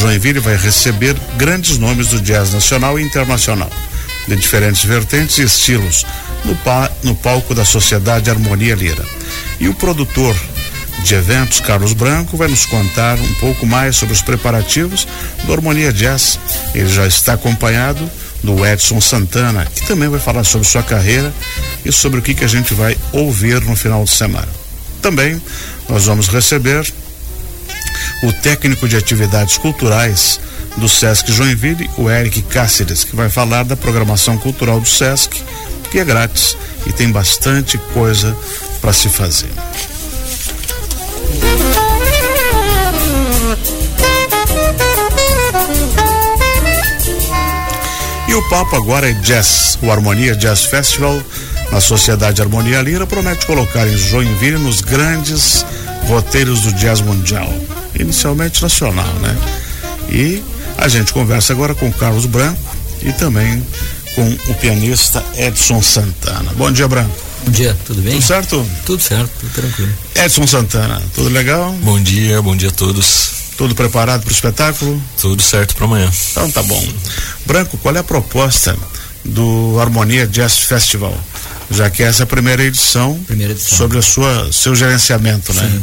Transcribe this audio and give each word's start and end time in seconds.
Joinville 0.00 0.40
vai 0.40 0.56
receber 0.56 1.14
grandes 1.36 1.76
nomes 1.76 2.08
do 2.08 2.22
jazz 2.22 2.54
nacional 2.54 2.98
e 2.98 3.02
internacional, 3.02 3.70
de 4.26 4.34
diferentes 4.34 4.82
vertentes 4.82 5.36
e 5.36 5.42
estilos, 5.42 6.06
no, 6.42 6.56
pa 6.56 6.90
no 7.02 7.14
palco 7.14 7.54
da 7.54 7.66
Sociedade 7.66 8.30
Harmonia 8.30 8.74
Lira. 8.74 9.04
E 9.60 9.68
o 9.68 9.74
produtor 9.74 10.34
de 11.04 11.14
eventos, 11.14 11.60
Carlos 11.60 11.92
Branco, 11.92 12.34
vai 12.34 12.48
nos 12.48 12.64
contar 12.64 13.18
um 13.18 13.34
pouco 13.34 13.66
mais 13.66 13.94
sobre 13.94 14.14
os 14.14 14.22
preparativos 14.22 15.06
do 15.44 15.52
Harmonia 15.52 15.92
Jazz. 15.92 16.38
Ele 16.74 16.88
já 16.88 17.06
está 17.06 17.34
acompanhado 17.34 18.10
do 18.42 18.64
Edson 18.64 19.02
Santana, 19.02 19.66
que 19.66 19.86
também 19.86 20.08
vai 20.08 20.18
falar 20.18 20.44
sobre 20.44 20.66
sua 20.66 20.82
carreira 20.82 21.30
e 21.84 21.92
sobre 21.92 22.20
o 22.20 22.22
que, 22.22 22.32
que 22.32 22.44
a 22.44 22.48
gente 22.48 22.72
vai 22.72 22.96
ouvir 23.12 23.60
no 23.60 23.76
final 23.76 24.02
de 24.04 24.10
semana. 24.10 24.48
Também 25.02 25.40
nós 25.90 26.06
vamos 26.06 26.28
receber 26.28 26.90
o 28.22 28.32
técnico 28.32 28.88
de 28.88 28.96
atividades 28.96 29.58
culturais 29.58 30.40
do 30.76 30.88
Sesc 30.88 31.32
Joinville, 31.32 31.90
o 31.96 32.10
Eric 32.10 32.42
Cáceres, 32.42 33.04
que 33.04 33.16
vai 33.16 33.28
falar 33.28 33.64
da 33.64 33.76
programação 33.76 34.38
cultural 34.38 34.80
do 34.80 34.88
Sesc, 34.88 35.42
que 35.90 35.98
é 35.98 36.04
grátis 36.04 36.56
e 36.86 36.92
tem 36.92 37.10
bastante 37.10 37.78
coisa 37.92 38.36
para 38.80 38.92
se 38.92 39.08
fazer. 39.08 39.50
E 48.28 48.34
o 48.34 48.48
papo 48.48 48.76
agora 48.76 49.10
é 49.10 49.12
jazz. 49.14 49.76
O 49.82 49.90
Harmonia 49.90 50.36
Jazz 50.36 50.64
Festival 50.64 51.20
na 51.72 51.80
Sociedade 51.80 52.40
Harmonia 52.40 52.80
Lira 52.80 53.06
promete 53.06 53.44
colocar 53.44 53.86
em 53.88 53.96
Joinville 53.96 54.58
nos 54.58 54.80
grandes 54.80 55.66
roteiros 56.06 56.62
do 56.62 56.72
jazz 56.74 57.00
mundial, 57.00 57.52
inicialmente 58.00 58.62
nacional, 58.62 59.12
né? 59.14 59.36
E 60.08 60.42
a 60.76 60.88
gente 60.88 61.12
conversa 61.12 61.52
agora 61.52 61.74
com 61.74 61.92
Carlos 61.92 62.26
Branco 62.26 62.60
e 63.02 63.12
também 63.12 63.64
com 64.14 64.28
o 64.50 64.54
pianista 64.54 65.24
Edson 65.36 65.82
Santana. 65.82 66.52
Bom 66.56 66.70
dia, 66.72 66.88
Branco. 66.88 67.14
Bom 67.44 67.52
dia, 67.52 67.76
tudo 67.86 68.02
bem? 68.02 68.12
Tudo 68.14 68.22
certo? 68.22 68.66
Tudo 68.84 69.02
certo, 69.02 69.30
tudo 69.40 69.52
tranquilo. 69.52 69.92
Edson 70.14 70.46
Santana, 70.46 71.00
tudo 71.14 71.30
legal? 71.30 71.72
Bom 71.82 72.00
dia, 72.00 72.42
bom 72.42 72.56
dia 72.56 72.68
a 72.68 72.72
todos. 72.72 73.30
Tudo 73.56 73.74
preparado 73.74 74.22
para 74.22 74.30
o 74.30 74.32
espetáculo? 74.32 75.02
Tudo 75.20 75.42
certo 75.42 75.74
para 75.74 75.84
amanhã. 75.84 76.10
Então 76.30 76.50
tá 76.50 76.62
bom. 76.62 76.82
Branco, 77.46 77.76
qual 77.78 77.94
é 77.94 77.98
a 77.98 78.04
proposta 78.04 78.76
do 79.24 79.78
Harmonia 79.78 80.26
Jazz 80.26 80.58
Festival? 80.60 81.14
Já 81.70 81.88
que 81.88 82.02
essa 82.02 82.22
é 82.22 82.24
a 82.24 82.26
primeira 82.26 82.62
edição, 82.64 83.14
primeira 83.26 83.52
edição. 83.52 83.78
sobre 83.78 83.98
a 83.98 84.02
sua 84.02 84.52
seu 84.52 84.74
gerenciamento, 84.74 85.52
né? 85.52 85.70
Sim. 85.70 85.82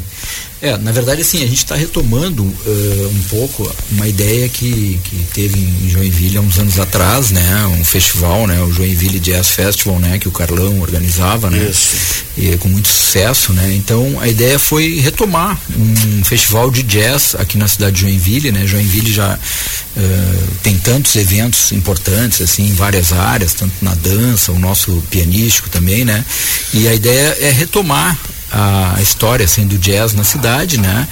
É, 0.59 0.75
na 0.77 0.91
verdade, 0.91 1.21
assim, 1.21 1.43
a 1.43 1.45
gente 1.45 1.59
está 1.59 1.75
retomando 1.75 2.41
uh, 2.41 3.11
um 3.13 3.23
pouco 3.29 3.71
uma 3.91 4.07
ideia 4.07 4.49
que, 4.49 4.99
que 5.03 5.15
teve 5.31 5.59
em 5.59 5.87
Joinville 5.87 6.37
há 6.37 6.41
uns 6.41 6.57
anos 6.57 6.79
atrás, 6.79 7.29
né? 7.29 7.67
Um 7.67 7.85
festival, 7.85 8.47
né? 8.47 8.59
O 8.63 8.73
Joinville 8.73 9.19
Jazz 9.19 9.49
Festival, 9.51 9.99
né? 9.99 10.17
Que 10.17 10.27
o 10.27 10.31
Carlão 10.31 10.79
organizava, 10.81 11.51
né? 11.51 11.69
Isso. 11.69 12.25
E, 12.35 12.57
com 12.57 12.69
muito 12.69 12.87
sucesso, 12.87 13.53
né? 13.53 13.71
Então, 13.75 14.19
a 14.19 14.27
ideia 14.27 14.57
foi 14.57 14.99
retomar 14.99 15.59
um 15.77 16.23
festival 16.23 16.71
de 16.71 16.81
jazz 16.81 17.35
aqui 17.35 17.55
na 17.55 17.67
cidade 17.67 17.97
de 17.97 18.01
Joinville, 18.01 18.51
né? 18.51 18.65
Joinville 18.65 19.13
já 19.13 19.35
uh, 19.35 20.47
tem 20.63 20.75
tantos 20.79 21.15
eventos 21.15 21.71
importantes, 21.71 22.41
assim, 22.41 22.67
em 22.67 22.73
várias 22.73 23.13
áreas, 23.13 23.53
tanto 23.53 23.73
na 23.83 23.93
dança, 23.93 24.51
o 24.51 24.57
nosso 24.57 25.03
pianístico 25.11 25.69
também, 25.69 26.03
né? 26.03 26.25
E 26.73 26.87
a 26.87 26.95
ideia 26.95 27.37
é 27.41 27.51
retomar 27.51 28.17
a 28.51 29.01
história 29.01 29.45
assim, 29.45 29.67
do 29.67 29.77
jazz 29.77 30.13
na 30.13 30.23
cidade, 30.23 30.77
né? 30.79 31.07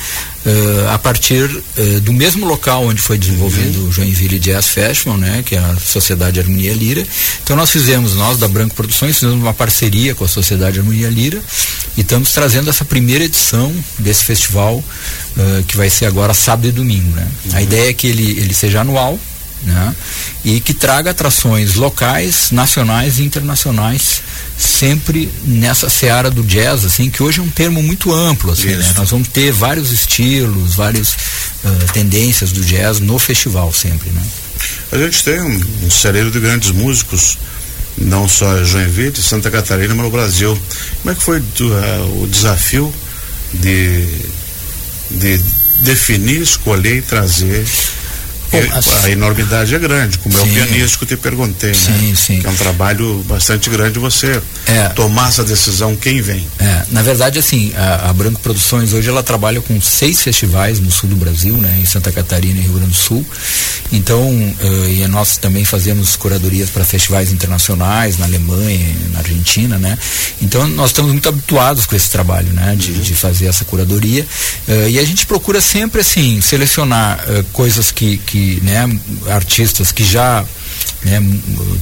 Uh, 0.46 0.90
a 0.92 1.00
partir 1.00 1.44
uh, 1.44 2.02
do 2.02 2.14
mesmo 2.14 2.46
local 2.46 2.86
onde 2.86 3.02
foi 3.02 3.18
desenvolvido 3.18 3.80
uhum. 3.80 3.88
o 3.88 3.92
Joinville 3.92 4.38
Jazz 4.38 4.68
Festival, 4.68 5.18
né, 5.18 5.42
que 5.44 5.56
é 5.56 5.58
a 5.58 5.76
Sociedade 5.84 6.40
Harmonia 6.40 6.72
Lira. 6.72 7.04
Então 7.44 7.56
nós 7.56 7.72
fizemos, 7.72 8.14
nós 8.14 8.38
da 8.38 8.48
Branco 8.48 8.76
Produções, 8.76 9.16
fizemos 9.16 9.42
uma 9.42 9.56
parceria 9.56 10.14
com 10.14 10.24
a 10.24 10.28
Sociedade 10.28 10.78
Harmonia 10.78 11.10
Lira 11.10 11.42
e 11.98 12.02
estamos 12.02 12.32
trazendo 12.32 12.70
essa 12.70 12.86
primeira 12.86 13.24
edição 13.24 13.74
desse 13.98 14.24
festival 14.24 14.76
uh, 14.78 15.64
que 15.68 15.76
vai 15.76 15.90
ser 15.90 16.06
agora 16.06 16.32
sábado 16.32 16.68
e 16.68 16.72
domingo, 16.72 17.10
né? 17.16 17.28
Uhum. 17.46 17.58
A 17.58 17.62
ideia 17.64 17.90
é 17.90 17.94
que 17.94 18.06
ele, 18.06 18.38
ele 18.40 18.54
seja 18.54 18.82
anual, 18.82 19.20
né? 19.64 19.96
E 20.44 20.60
que 20.60 20.76
traga 20.76 21.10
atrações 21.10 21.74
locais, 21.74 22.52
nacionais 22.52 23.18
e 23.18 23.24
internacionais 23.24 24.22
sempre 24.58 25.30
nessa 25.44 25.90
seara 25.90 26.32
do 26.32 26.44
jazz, 26.44 26.86
assim, 26.86 27.10
que 27.10 27.22
hoje 27.22 27.40
é 27.40 27.44
um 27.44 27.50
termo 27.50 27.82
muito 27.84 28.14
amplo, 28.14 28.52
assim, 28.52 28.70
né? 28.70 28.94
Nós 28.96 29.10
vamos 29.10 29.28
ter 29.28 29.52
vários 29.52 29.92
estilos, 29.92 30.76
várias 30.76 31.10
uh, 31.10 31.92
tendências 31.94 32.52
do 32.52 32.64
jazz 32.64 33.00
no 33.00 33.20
festival 33.20 33.74
sempre, 33.74 34.10
né? 34.12 34.22
A 34.92 34.98
gente 34.98 35.24
tem 35.24 35.42
um, 35.42 35.62
um 35.84 35.92
celeiro 35.92 36.32
de 36.32 36.40
grandes 36.40 36.72
músicos, 36.72 37.38
não 37.98 38.28
só 38.28 38.64
Joinville, 38.64 39.16
Santa 39.18 39.52
Catarina, 39.52 39.94
mas 39.94 40.06
no 40.06 40.12
Brasil. 40.12 40.58
Como 41.02 41.12
é 41.12 41.16
que 41.16 41.24
foi 41.24 41.40
do, 41.40 41.68
uh, 41.68 42.24
o 42.24 42.28
desafio 42.28 42.94
de, 43.54 44.08
de 45.12 45.42
definir, 45.82 46.42
escolher 46.42 46.98
e 46.98 47.02
trazer 47.02 47.66
a 49.04 49.10
enormidade 49.10 49.76
é 49.76 49.80
grande, 49.80 50.18
como 50.20 50.36
sim. 50.36 50.42
é 50.42 50.44
o 50.44 50.54
pianista 50.54 50.98
que 50.98 51.04
eu 51.04 51.08
te 51.08 51.18
perguntei, 51.18 51.74
sim, 51.74 51.92
né? 51.92 52.16
Sim. 52.16 52.40
Que 52.40 52.48
é 52.48 52.50
um 52.50 52.56
trabalho 52.56 53.24
bastante 53.28 53.70
grande 53.70 54.00
você 54.00 54.42
é. 54.68 54.90
tomar 54.90 55.30
essa 55.30 55.44
decisão 55.44 55.96
quem 55.96 56.22
vem. 56.22 56.46
É, 56.60 56.84
na 56.92 57.02
verdade, 57.02 57.40
assim, 57.40 57.74
a, 57.76 58.10
a, 58.10 58.14
Branco 58.14 58.40
Produções 58.40 58.94
hoje 58.94 59.10
ela 59.10 59.24
trabalha 59.24 59.62
com 59.62 59.80
seis 59.82 60.22
festivais 60.22 60.80
no 60.80 60.92
sul 60.92 61.10
do 61.10 61.16
Brasil, 61.16 61.56
né? 61.58 61.78
Em 61.82 61.86
Santa 61.86 62.12
Catarina 62.12 62.60
e 62.60 62.64
Rio 62.64 62.74
Grande 62.74 62.92
do 62.92 62.96
Sul. 62.96 63.26
Então, 63.92 64.30
uh, 64.30 64.90
e 64.90 65.08
nós 65.08 65.38
também 65.38 65.66
fazemos 65.66 66.16
curadorias 66.16 66.70
para 66.70 66.84
festivais 66.84 67.32
internacionais 67.32 68.18
na 68.18 68.26
Alemanha, 68.26 68.96
na 69.14 69.20
Argentina, 69.20 69.78
né? 69.78 69.98
Então, 70.42 70.68
nós 70.70 70.92
estamos 70.92 71.12
muito 71.12 71.28
habituados 71.30 71.86
com 71.86 71.96
esse 71.96 72.10
trabalho, 72.10 72.52
né? 72.54 72.76
De, 72.78 72.92
uhum. 72.92 73.02
de 73.02 73.16
fazer 73.16 73.48
essa 73.48 73.66
curadoria. 73.66 74.26
Uh, 74.68 74.90
e 74.90 75.00
a 75.00 75.04
gente 75.04 75.26
procura 75.26 75.62
sempre, 75.62 76.02
assim, 76.02 76.42
selecionar 76.42 77.20
uh, 77.30 77.44
coisas 77.52 77.92
que, 77.92 78.18
que 78.18 78.45
né, 78.62 79.00
artistas 79.28 79.92
que 79.92 80.04
já 80.04 80.46
né, 81.06 81.22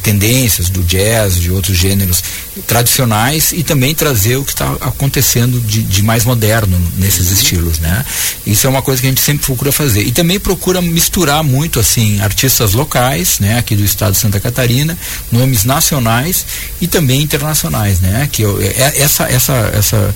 tendências 0.03 0.69
do 0.69 0.83
jazz, 0.83 1.39
de 1.39 1.49
outros 1.49 1.77
gêneros 1.77 2.21
tradicionais 2.67 3.51
e 3.53 3.63
também 3.63 3.95
trazer 3.95 4.35
o 4.35 4.43
que 4.43 4.51
está 4.51 4.69
acontecendo 4.81 5.59
de, 5.61 5.81
de, 5.81 6.03
mais 6.03 6.25
moderno 6.25 6.79
nesses 6.97 7.27
uhum. 7.27 7.33
estilos, 7.33 7.79
né? 7.79 8.05
Isso 8.45 8.67
é 8.67 8.69
uma 8.69 8.81
coisa 8.81 9.01
que 9.01 9.07
a 9.07 9.09
gente 9.09 9.21
sempre 9.21 9.45
procura 9.45 9.71
fazer 9.71 10.01
e 10.01 10.11
também 10.11 10.39
procura 10.39 10.81
misturar 10.81 11.43
muito 11.43 11.79
assim 11.79 12.19
artistas 12.21 12.73
locais, 12.73 13.39
né, 13.39 13.57
aqui 13.57 13.75
do 13.75 13.83
estado 13.83 14.11
de 14.11 14.17
Santa 14.17 14.39
Catarina, 14.39 14.97
nomes 15.31 15.63
nacionais 15.63 16.45
e 16.81 16.87
também 16.87 17.21
internacionais, 17.21 18.01
né? 18.01 18.27
Que 18.31 18.41
eu, 18.41 18.61
é, 18.61 18.99
essa 18.99 19.23
essa 19.23 19.53
essa 19.73 20.15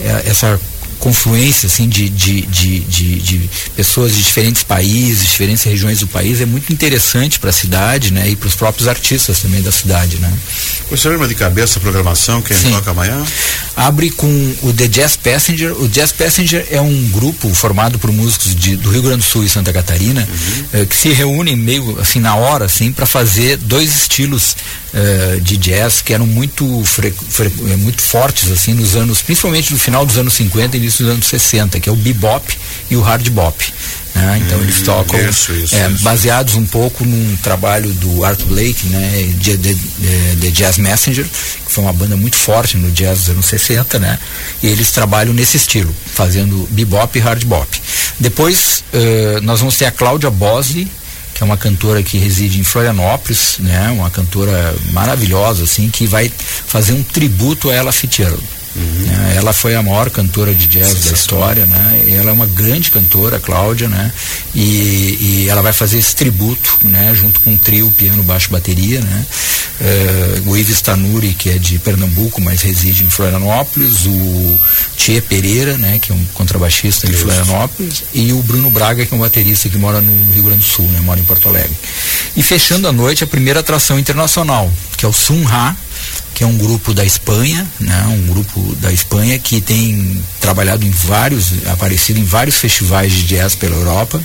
é, 0.00 0.22
essa 0.26 0.60
confluência 0.98 1.66
assim 1.66 1.88
de, 1.88 2.08
de, 2.08 2.42
de, 2.42 2.80
de, 2.80 3.50
pessoas 3.74 4.12
de 4.14 4.22
diferentes 4.22 4.62
países, 4.62 5.28
diferentes 5.28 5.64
regiões 5.64 6.00
do 6.00 6.06
país 6.06 6.40
é 6.40 6.46
muito 6.46 6.72
interessante 6.72 7.38
para 7.38 7.50
a 7.50 7.52
cidade, 7.52 8.12
né? 8.12 8.28
E 8.28 8.36
para 8.36 8.48
os 8.48 8.54
próprios 8.54 8.88
artistas 8.88 9.40
também 9.40 9.62
da 9.62 9.72
cidade, 9.72 10.18
né? 10.18 10.32
Você 10.90 11.08
lembra 11.08 11.28
de 11.28 11.34
cabeça 11.34 11.78
a 11.78 11.82
programação 11.82 12.42
que 12.42 12.54
Sim. 12.54 12.70
toca 12.70 12.90
amanhã? 12.90 13.24
Abre 13.76 14.10
com 14.10 14.54
o 14.62 14.72
The 14.72 14.88
Jazz 14.88 15.16
Passenger. 15.16 15.72
O 15.80 15.88
Jazz 15.88 16.12
Passenger 16.12 16.66
é 16.70 16.80
um 16.80 17.08
grupo 17.08 17.52
formado 17.54 17.98
por 17.98 18.10
músicos 18.10 18.54
de, 18.54 18.76
do 18.76 18.90
Rio 18.90 19.02
Grande 19.02 19.18
do 19.18 19.24
Sul 19.24 19.44
e 19.44 19.48
Santa 19.48 19.72
Catarina 19.72 20.28
uhum. 20.28 20.64
eh, 20.72 20.86
que 20.86 20.96
se 20.96 21.12
reúnem 21.12 21.56
meio 21.56 21.98
assim 22.00 22.20
na 22.20 22.34
hora 22.34 22.64
assim 22.64 22.92
para 22.92 23.06
fazer 23.06 23.56
dois 23.56 23.94
estilos 23.94 24.56
uh, 24.94 25.40
de 25.40 25.56
jazz 25.56 26.00
que 26.00 26.12
eram 26.12 26.26
muito, 26.26 26.64
eh, 27.02 27.76
muito 27.76 28.02
fortes 28.02 28.50
assim 28.50 28.74
nos 28.74 28.96
anos, 28.96 29.22
principalmente 29.22 29.72
no 29.72 29.78
final 29.78 30.04
dos 30.04 30.18
anos 30.18 30.34
50 30.34 30.76
e 30.76 30.80
início 30.88 31.04
dos 31.04 31.14
anos 31.14 31.26
60, 31.26 31.78
que 31.78 31.88
é 31.88 31.92
o 31.92 31.96
bebop 31.96 32.58
e 32.90 32.96
o 32.96 33.00
hard 33.00 33.28
bop. 33.30 33.74
Né? 34.14 34.42
Então 34.44 34.58
hum, 34.58 34.62
eles 34.62 34.80
tocam 34.82 35.20
isso, 35.20 35.52
isso, 35.52 35.76
é, 35.76 35.88
isso. 35.88 36.02
baseados 36.02 36.54
um 36.54 36.66
pouco 36.66 37.04
num 37.04 37.36
trabalho 37.36 37.92
do 37.92 38.24
Art 38.24 38.40
Blake, 38.44 38.86
né, 38.88 39.32
de, 39.36 39.56
de, 39.56 39.74
de, 40.36 40.50
Jazz 40.50 40.78
Messenger, 40.78 41.24
que 41.24 41.72
foi 41.72 41.84
uma 41.84 41.92
banda 41.92 42.16
muito 42.16 42.36
forte 42.36 42.76
no 42.76 42.90
jazz 42.90 43.20
dos 43.20 43.28
anos 43.30 43.46
60, 43.46 43.98
né? 43.98 44.18
E 44.62 44.66
eles 44.66 44.90
trabalham 44.90 45.32
nesse 45.32 45.56
estilo, 45.56 45.94
fazendo 46.14 46.66
bebop 46.70 47.16
e 47.16 47.20
hard 47.20 47.44
bop. 47.44 47.82
Depois 48.18 48.82
uh, 48.92 49.40
nós 49.42 49.60
vamos 49.60 49.76
ter 49.76 49.84
a 49.84 49.92
Cláudia 49.92 50.30
Bosley, 50.30 50.90
que 51.34 51.44
é 51.44 51.46
uma 51.46 51.56
cantora 51.56 52.02
que 52.02 52.18
reside 52.18 52.58
em 52.58 52.64
Florianópolis, 52.64 53.58
né? 53.60 53.90
Uma 53.90 54.10
cantora 54.10 54.74
maravilhosa, 54.90 55.62
assim, 55.62 55.88
que 55.90 56.06
vai 56.06 56.32
fazer 56.66 56.94
um 56.94 57.02
tributo 57.02 57.70
a 57.70 57.74
ela 57.74 57.92
Fitzgerald. 57.92 58.42
Uhum. 58.78 59.06
Né? 59.06 59.34
Ela 59.36 59.52
foi 59.52 59.74
a 59.74 59.82
maior 59.82 60.10
cantora 60.10 60.54
de 60.54 60.66
jazz 60.66 61.06
da 61.06 61.12
história, 61.12 61.66
né? 61.66 62.04
Ela 62.08 62.30
é 62.30 62.32
uma 62.32 62.46
grande 62.46 62.90
cantora, 62.90 63.40
Cláudia, 63.40 63.88
né? 63.88 64.12
E, 64.54 65.18
e, 65.20 65.46
ela 65.48 65.62
vai 65.62 65.72
fazer 65.72 65.98
esse 65.98 66.14
tributo, 66.14 66.78
né? 66.84 67.14
Junto 67.14 67.40
com 67.40 67.50
um 67.50 67.56
trio, 67.56 67.92
piano, 67.96 68.22
baixo, 68.22 68.50
bateria, 68.50 69.00
né? 69.00 69.26
é, 69.80 70.42
o 70.46 70.56
Ives 70.56 70.80
Tanuri, 70.80 71.32
que 71.34 71.50
é 71.50 71.58
de 71.58 71.78
Pernambuco, 71.78 72.40
mas 72.40 72.62
reside 72.62 73.04
em 73.04 73.10
Florianópolis, 73.10 74.06
o 74.06 74.58
Tchê 74.96 75.20
Pereira, 75.20 75.76
né, 75.78 75.98
que 76.00 76.10
é 76.10 76.14
um 76.14 76.24
contrabaixista 76.34 77.06
de 77.06 77.14
Florianópolis, 77.14 78.04
e 78.12 78.32
o 78.32 78.42
Bruno 78.42 78.70
Braga, 78.70 79.06
que 79.06 79.14
é 79.14 79.16
um 79.16 79.20
baterista 79.20 79.68
que 79.68 79.78
mora 79.78 80.00
no 80.00 80.32
Rio 80.32 80.44
Grande 80.44 80.60
do 80.60 80.64
Sul, 80.64 80.86
né, 80.88 81.00
mora 81.00 81.20
em 81.20 81.24
Porto 81.24 81.48
Alegre. 81.48 81.76
E 82.36 82.42
fechando 82.42 82.88
a 82.88 82.92
noite, 82.92 83.22
a 83.22 83.26
primeira 83.26 83.60
atração 83.60 83.98
internacional, 83.98 84.70
que 84.96 85.04
é 85.04 85.08
o 85.08 85.12
Sunha, 85.12 85.76
que 86.38 86.44
é 86.44 86.46
um 86.46 86.56
grupo 86.56 86.94
da 86.94 87.04
Espanha, 87.04 87.66
né, 87.80 88.00
um 88.06 88.32
grupo 88.32 88.72
da 88.76 88.92
Espanha 88.92 89.36
que 89.40 89.60
tem 89.60 90.22
trabalhado 90.38 90.86
em 90.86 90.90
vários, 90.90 91.66
aparecido 91.66 92.20
em 92.20 92.24
vários 92.24 92.58
festivais 92.58 93.12
de 93.12 93.24
jazz 93.24 93.56
pela 93.56 93.74
Europa, 93.74 94.22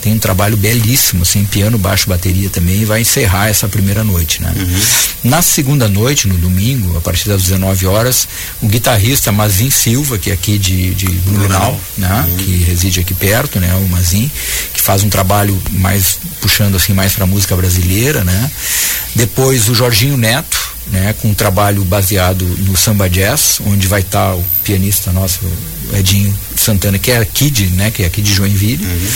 tem 0.00 0.12
um 0.12 0.18
trabalho 0.20 0.56
belíssimo, 0.56 1.22
assim, 1.22 1.44
piano, 1.44 1.76
baixo, 1.76 2.08
bateria 2.08 2.48
também, 2.50 2.82
e 2.82 2.84
vai 2.84 3.00
encerrar 3.00 3.48
essa 3.48 3.66
primeira 3.66 4.04
noite, 4.04 4.40
né. 4.40 4.54
Uhum. 4.56 4.80
Na 5.24 5.42
segunda 5.42 5.88
noite, 5.88 6.28
no 6.28 6.38
domingo, 6.38 6.96
a 6.96 7.00
partir 7.00 7.28
das 7.28 7.42
19 7.42 7.84
horas, 7.84 8.28
o 8.62 8.68
guitarrista 8.68 9.32
Mazin 9.32 9.68
Silva, 9.68 10.18
que 10.18 10.30
é 10.30 10.34
aqui 10.34 10.58
de, 10.58 10.94
de 10.94 11.08
Blumenau, 11.08 11.80
né, 11.98 12.26
uhum. 12.28 12.36
que 12.36 12.58
reside 12.58 13.00
aqui 13.00 13.12
perto, 13.12 13.58
né, 13.58 13.74
o 13.74 13.88
Mazin, 13.88 14.30
que 14.72 14.80
faz 14.80 15.02
um 15.02 15.08
trabalho 15.08 15.60
mais 15.72 16.16
puxando 16.40 16.76
assim 16.76 16.92
mais 16.92 17.12
para 17.12 17.26
música 17.26 17.56
brasileira, 17.56 18.22
né. 18.22 18.50
Depois 19.16 19.68
o 19.68 19.74
Jorginho 19.74 20.16
Neto, 20.16 20.65
né, 20.90 21.14
com 21.20 21.28
um 21.28 21.34
trabalho 21.34 21.84
baseado 21.84 22.44
no 22.44 22.76
samba 22.76 23.08
jazz, 23.08 23.60
onde 23.64 23.86
vai 23.86 24.00
estar 24.00 24.30
tá 24.30 24.34
o 24.34 24.44
pianista 24.64 25.12
nosso, 25.12 25.40
Edinho 25.94 26.36
Santana, 26.56 26.98
que 26.98 27.10
é 27.10 27.18
aqui 27.18 27.50
de, 27.50 27.66
né, 27.68 27.90
que 27.90 28.02
é 28.02 28.06
aqui 28.06 28.22
de 28.22 28.32
Joinville. 28.32 28.84
Uhum. 28.84 29.08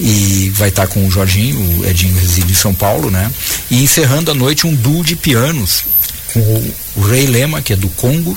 E 0.00 0.50
vai 0.56 0.68
estar 0.68 0.86
tá 0.86 0.92
com 0.92 1.06
o 1.06 1.10
Jorginho, 1.10 1.80
o 1.80 1.86
Edinho 1.86 2.18
reside 2.18 2.52
em 2.52 2.56
São 2.56 2.74
Paulo, 2.74 3.10
né? 3.10 3.30
E 3.70 3.84
encerrando 3.84 4.30
a 4.30 4.34
noite 4.34 4.66
um 4.66 4.74
duo 4.74 5.04
de 5.04 5.14
pianos 5.14 5.84
com 6.32 6.40
o, 6.40 6.74
o 6.96 7.00
Rei 7.02 7.26
Lema, 7.26 7.62
que 7.62 7.72
é 7.72 7.76
do 7.76 7.88
Congo, 7.90 8.36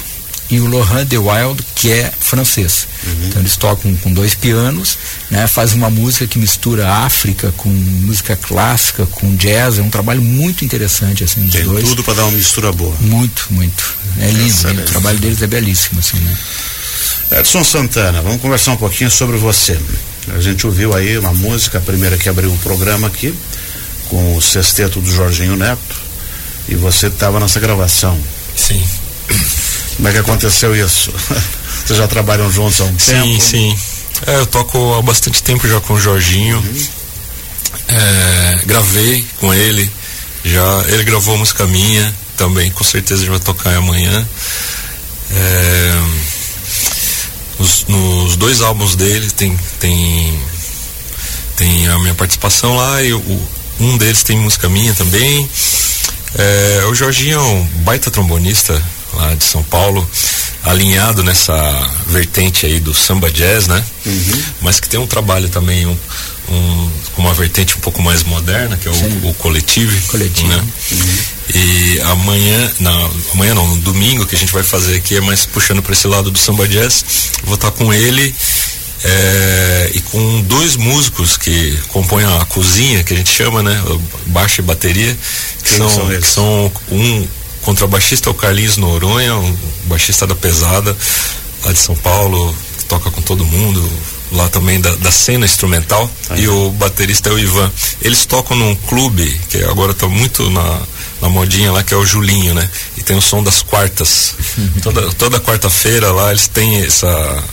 e 0.50 0.60
o 0.60 0.68
Laurent 0.68 1.08
de 1.08 1.18
Wild, 1.18 1.64
que 1.74 1.92
é 1.92 2.12
francês. 2.20 2.88
Uhum. 3.04 3.28
Então 3.28 3.42
eles 3.42 3.58
tocam 3.58 3.96
com 3.96 4.14
dois 4.14 4.36
pianos, 4.36 4.98
né? 5.32 5.48
Faz 5.48 5.74
uma 5.74 5.90
música 5.90 6.28
que 6.28 6.38
mistura 6.38 6.88
África 6.88 7.52
com 7.58 7.70
música 7.70 8.36
clássica, 8.36 9.06
com 9.08 9.36
jazz, 9.36 9.80
é 9.80 9.82
um 9.82 9.90
trabalho 9.90 10.22
muito 10.22 10.64
interessante 10.64 11.24
assim 11.24 11.42
dos 11.42 11.56
Tem 11.56 11.64
dois. 11.64 11.88
tudo 11.90 12.04
para 12.04 12.16
dar 12.16 12.24
uma 12.26 12.38
mistura 12.38 12.72
boa. 12.72 12.96
Muito, 13.02 13.48
muito. 13.50 13.96
É 14.20 14.30
lindo, 14.30 14.68
lindo. 14.68 14.82
o 14.82 14.86
trabalho 14.86 15.20
deles 15.20 15.42
é 15.42 15.48
belíssimo 15.48 16.00
assim, 16.00 16.18
né? 16.20 16.38
Edson 17.40 17.64
Santana, 17.64 18.22
vamos 18.22 18.40
conversar 18.40 18.74
um 18.74 18.78
pouquinho 18.78 19.10
sobre 19.10 19.38
você. 19.38 19.80
A 20.36 20.40
gente 20.40 20.66
ouviu 20.66 20.96
aí 20.96 21.18
uma 21.18 21.34
música, 21.34 21.80
a 21.80 21.82
primeira 21.82 22.18
que 22.18 22.30
abriu 22.30 22.52
o 22.52 22.58
programa 22.60 23.08
aqui, 23.08 23.34
com 24.10 24.36
o 24.36 24.42
sexteto 24.42 25.02
do 25.02 25.12
Jorginho 25.12 25.56
Neto, 25.56 25.96
e 26.70 26.76
você 26.76 27.08
estava 27.08 27.40
nessa 27.40 27.60
gravação. 27.60 28.18
Sim. 28.56 28.84
Como 29.96 30.08
é 30.08 30.12
que 30.12 30.18
aconteceu 30.18 30.76
isso? 30.76 31.12
Vocês 31.86 31.98
já 31.98 32.08
trabalham 32.08 32.52
juntos 32.52 32.82
há 32.82 32.86
um 32.86 33.00
sim, 33.00 33.12
tempo? 33.12 33.26
Sim, 33.26 33.40
sim. 33.40 33.80
É, 34.28 34.36
eu 34.38 34.46
toco 34.46 34.94
há 34.96 35.02
bastante 35.02 35.44
tempo 35.44 35.68
já 35.68 35.80
com 35.82 35.94
o 35.94 36.00
Jorginho. 36.00 36.58
Uhum. 36.58 36.88
É, 37.88 38.60
gravei 38.66 39.26
com 39.40 39.54
ele. 39.54 39.90
Já, 40.44 40.86
ele 40.88 41.04
gravou 41.04 41.38
música 41.38 41.66
minha 41.66 42.14
também, 42.38 42.70
com 42.72 42.84
certeza 42.84 43.24
já 43.26 43.32
vai 43.32 43.40
tocar 43.40 43.76
amanhã. 43.76 44.28
É, 45.32 46.02
os, 47.60 47.86
nos 47.88 48.36
dois 48.36 48.62
álbuns 48.62 48.96
dele 48.96 49.30
tem, 49.32 49.58
tem, 49.80 50.40
tem 51.56 51.88
a 51.88 51.98
minha 52.00 52.14
participação 52.14 52.76
lá 52.76 53.02
e 53.02 53.14
o, 53.14 53.48
um 53.80 53.98
deles 53.98 54.24
tem 54.24 54.38
música 54.38 54.70
minha 54.70 54.94
também. 54.94 55.50
É, 56.38 56.86
o 56.90 56.96
Jorginho 56.96 57.40
é 57.40 57.42
um 57.42 57.64
baita 57.84 58.12
trombonista, 58.12 58.82
lá 59.16 59.34
de 59.34 59.44
São 59.44 59.64
Paulo, 59.64 60.08
alinhado 60.64 61.24
nessa 61.24 61.56
vertente 62.08 62.66
aí 62.66 62.80
do 62.80 62.94
samba 62.94 63.32
jazz, 63.32 63.68
né? 63.68 63.84
Uhum. 64.06 64.44
Mas 64.62 64.80
que 64.80 64.90
tem 64.90 65.00
um 65.00 65.08
trabalho 65.08 65.50
também, 65.50 65.86
um, 65.86 65.98
um, 66.50 66.92
uma 67.18 67.34
vertente 67.34 67.78
um 67.78 67.80
pouco 67.80 68.02
mais 68.02 68.24
moderna, 68.24 68.78
que 68.78 68.88
é 68.88 68.92
o, 68.92 69.30
o 69.30 69.34
coletivo. 69.36 69.96
Coletivo. 70.08 70.48
Né? 70.48 70.64
Uhum. 70.92 71.18
E 71.54 72.02
amanhã, 72.02 72.72
não, 72.80 73.12
amanhã 73.34 73.54
não, 73.54 73.68
no 73.68 73.82
domingo 73.82 74.26
que 74.26 74.36
a 74.36 74.40
gente 74.40 74.52
vai 74.52 74.64
fazer 74.64 74.98
aqui 74.98 75.16
é 75.18 75.22
mais 75.22 75.46
puxando 75.46 75.82
para 75.82 75.94
esse 75.94 76.08
lado 76.08 76.32
do 76.32 76.38
samba 76.38 76.68
jazz. 76.68 77.06
Vou 77.44 77.56
estar 77.56 77.72
com 77.72 77.94
ele 77.94 78.34
é, 79.04 79.92
e 79.94 80.00
com 80.02 80.42
dois 80.42 80.76
músicos 80.76 81.38
que 81.38 81.78
compõem 81.90 82.26
a 82.26 82.46
cozinha, 82.46 83.04
que 83.04 83.14
a 83.14 83.18
gente 83.18 83.32
chama, 83.32 83.62
né? 83.62 83.80
Baixo 84.28 84.62
e 84.62 84.64
bateria, 84.64 85.16
que 85.64 85.70
são, 85.70 85.88
são 85.90 86.08
que 86.08 86.28
são 86.28 86.72
um 86.92 87.28
contrabaixista 87.66 88.30
é 88.30 88.32
o 88.32 88.36
Carlinhos 88.36 88.78
Noronha, 88.78 89.36
um 89.36 89.58
baixista 89.86 90.28
da 90.28 90.36
pesada, 90.36 90.96
lá 91.66 91.74
de 91.74 91.80
São 91.80 91.96
Paulo, 91.96 92.56
que 92.78 92.86
toca 92.86 93.10
com 93.10 93.22
todo 93.22 93.44
mundo, 93.44 93.92
lá 94.32 94.48
também 94.50 94.80
da, 94.80 94.96
da 94.96 95.12
cena 95.12 95.46
instrumental, 95.46 96.10
e 96.36 96.48
o 96.48 96.70
baterista 96.70 97.30
é 97.30 97.34
o 97.34 97.40
Ivan. 97.40 97.72
Eles 98.02 98.26
tocam 98.26 98.56
num 98.56 98.76
clube, 98.76 99.26
que 99.50 99.64
agora 99.64 99.92
está 99.92 100.08
muito 100.08 100.48
na, 100.52 100.82
na 101.22 101.28
modinha 101.28 101.72
lá, 101.72 101.84
que 101.84 101.94
é 101.94 101.98
o 101.98 102.06
Julinho, 102.06 102.54
né? 102.54 102.70
E 102.98 103.02
tem 103.02 103.18
o 103.18 103.22
som 103.22 103.42
das 103.42 103.64
quartas. 103.64 104.36
toda 104.84 105.02
toda 105.14 105.40
quarta-feira 105.40 106.12
lá 106.12 106.30
eles 106.30 106.48
têm 106.48 106.84
essa 106.84 107.44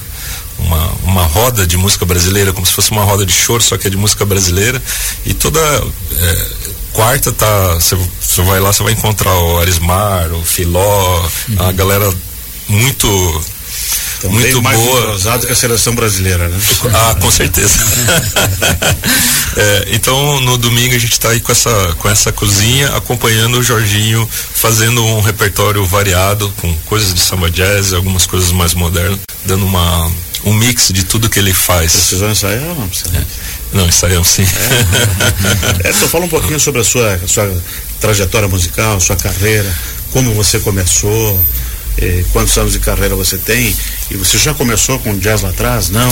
uma, 0.58 0.92
uma 1.04 1.22
roda 1.24 1.66
de 1.66 1.76
música 1.76 2.04
brasileira, 2.04 2.52
como 2.52 2.66
se 2.66 2.72
fosse 2.72 2.90
uma 2.90 3.02
roda 3.02 3.24
de 3.24 3.32
choro, 3.32 3.62
só 3.62 3.76
que 3.76 3.86
é 3.86 3.90
de 3.90 3.96
música 3.96 4.24
brasileira. 4.24 4.80
E 5.24 5.34
toda 5.34 5.58
é, 5.60 6.46
quarta 6.92 7.32
tá. 7.32 7.74
Você 7.74 8.42
vai 8.42 8.60
lá, 8.60 8.72
você 8.72 8.82
vai 8.82 8.92
encontrar 8.92 9.34
o 9.34 9.58
Arismar, 9.58 10.32
o 10.32 10.44
Filó, 10.44 11.20
uhum. 11.48 11.66
a 11.66 11.72
galera 11.72 12.12
muito 12.68 13.42
então, 14.22 14.30
muito 14.30 14.62
mais 14.62 14.78
boa. 14.78 15.18
que 15.40 15.52
a 15.52 15.54
seleção 15.54 15.94
brasileira, 15.94 16.48
né? 16.48 16.58
Ah, 16.94 17.14
com 17.16 17.30
certeza. 17.30 17.74
é, 19.56 19.88
então 19.92 20.40
no 20.40 20.56
domingo 20.56 20.94
a 20.94 20.98
gente 20.98 21.12
está 21.12 21.30
aí 21.30 21.40
com 21.40 21.50
essa, 21.50 21.94
com 21.98 22.08
essa 22.08 22.32
cozinha, 22.32 22.88
acompanhando 22.96 23.58
o 23.58 23.62
Jorginho, 23.62 24.28
fazendo 24.54 25.04
um 25.04 25.20
repertório 25.20 25.84
variado, 25.84 26.52
com 26.60 26.72
coisas 26.86 27.12
de 27.12 27.20
samba 27.20 27.50
jazz, 27.50 27.92
algumas 27.92 28.26
coisas 28.26 28.52
mais 28.52 28.74
modernas, 28.74 29.18
dando 29.44 29.64
uma 29.64 30.10
um 30.44 30.52
mix 30.52 30.88
de 30.92 31.04
tudo 31.04 31.30
que 31.30 31.38
ele 31.38 31.52
faz. 31.52 31.92
Precisou 31.92 32.30
ensaiar 32.30 32.62
ou 32.62 32.74
não 32.74 32.88
precisa? 32.88 33.16
É. 33.16 33.61
Não, 33.72 33.86
ensaiamos 33.86 34.28
sim. 34.28 34.44
É. 35.84 35.88
é, 35.88 35.92
só 35.92 36.06
fala 36.08 36.26
um 36.26 36.28
pouquinho 36.28 36.60
sobre 36.60 36.80
a 36.80 36.84
sua, 36.84 37.14
a 37.14 37.28
sua 37.28 37.62
trajetória 38.00 38.48
musical, 38.48 39.00
sua 39.00 39.16
carreira, 39.16 39.72
como 40.10 40.34
você 40.34 40.58
começou, 40.60 41.42
eh, 41.98 42.24
quantos 42.32 42.56
anos 42.56 42.72
de 42.72 42.80
carreira 42.80 43.14
você 43.14 43.38
tem 43.38 43.74
e 44.10 44.16
você 44.16 44.38
já 44.38 44.54
começou 44.54 44.98
com 44.98 45.16
jazz 45.18 45.42
lá 45.42 45.50
atrás? 45.50 45.88
Não? 45.88 46.10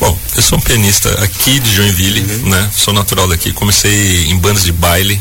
Bom, 0.00 0.18
eu 0.36 0.42
sou 0.42 0.58
um 0.58 0.60
pianista 0.60 1.10
aqui 1.22 1.58
de 1.60 1.74
Joinville, 1.74 2.20
uhum. 2.20 2.50
né? 2.50 2.70
Sou 2.74 2.92
natural 2.94 3.28
daqui. 3.28 3.52
Comecei 3.52 4.26
em 4.26 4.36
bandas 4.36 4.64
de 4.64 4.72
baile, 4.72 5.20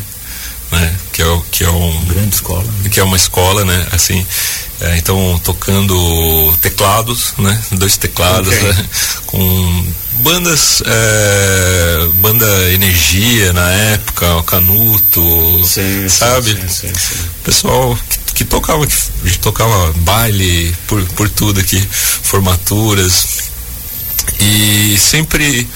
né? 0.72 0.96
Que 1.14 1.22
é, 1.22 1.42
que 1.52 1.64
é 1.64 1.70
um 1.70 2.06
grande 2.06 2.36
escola. 2.36 2.66
Que 2.92 3.00
é 3.00 3.04
uma 3.04 3.18
escola, 3.18 3.66
né? 3.66 3.88
Assim, 3.92 4.26
é, 4.82 4.98
então 4.98 5.40
tocando 5.44 6.58
teclados, 6.98 7.34
né? 7.38 7.64
Dois 7.74 7.98
teclados, 7.98 8.54
okay. 8.54 8.74
né? 8.74 8.86
com 9.28 9.94
bandas, 10.22 10.82
é, 10.86 12.08
banda 12.16 12.46
Energia 12.72 13.54
na 13.54 13.70
época, 13.70 14.36
o 14.38 14.44
Canuto, 14.44 15.66
sim, 15.66 16.10
sabe? 16.10 16.56
Sim, 16.70 16.94
sim, 16.94 17.24
Pessoal 17.44 17.98
que, 18.10 18.34
que, 18.36 18.46
tocava, 18.46 18.86
que 18.86 18.96
a 19.24 19.28
gente 19.28 19.40
tocava 19.40 19.94
baile 19.98 20.74
por, 20.88 21.04
por 21.10 21.30
tudo 21.30 21.60
aqui, 21.60 21.80
formaturas 22.24 23.48
e 24.40 24.98
sempre 24.98 25.68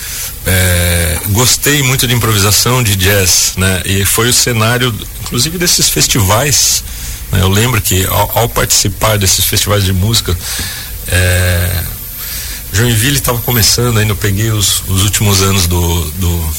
é, 0.46 1.20
gostei 1.30 1.84
muito 1.84 2.08
de 2.08 2.14
improvisação 2.14 2.82
de 2.82 2.96
jazz, 2.96 3.54
né? 3.58 3.82
E 3.86 4.06
foi 4.06 4.30
o 4.30 4.34
cenário, 4.34 4.94
inclusive 5.24 5.58
desses 5.58 5.90
festivais 5.90 6.84
né? 7.32 7.42
Eu 7.42 7.48
lembro 7.48 7.82
que 7.82 8.06
ao, 8.08 8.40
ao, 8.40 8.50
participar 8.50 9.18
desses 9.18 9.46
festivais 9.46 9.84
de 9.84 9.94
música, 9.94 10.38
é, 11.08 11.84
Joinville 12.74 13.18
estava 13.18 13.40
começando, 13.40 14.00
ainda 14.00 14.12
eu 14.12 14.18
peguei 14.18 14.50
os, 14.52 14.84
os 14.88 15.04
últimos 15.04 15.42
anos 15.42 15.68
do, 15.68 16.12
do, 16.12 16.54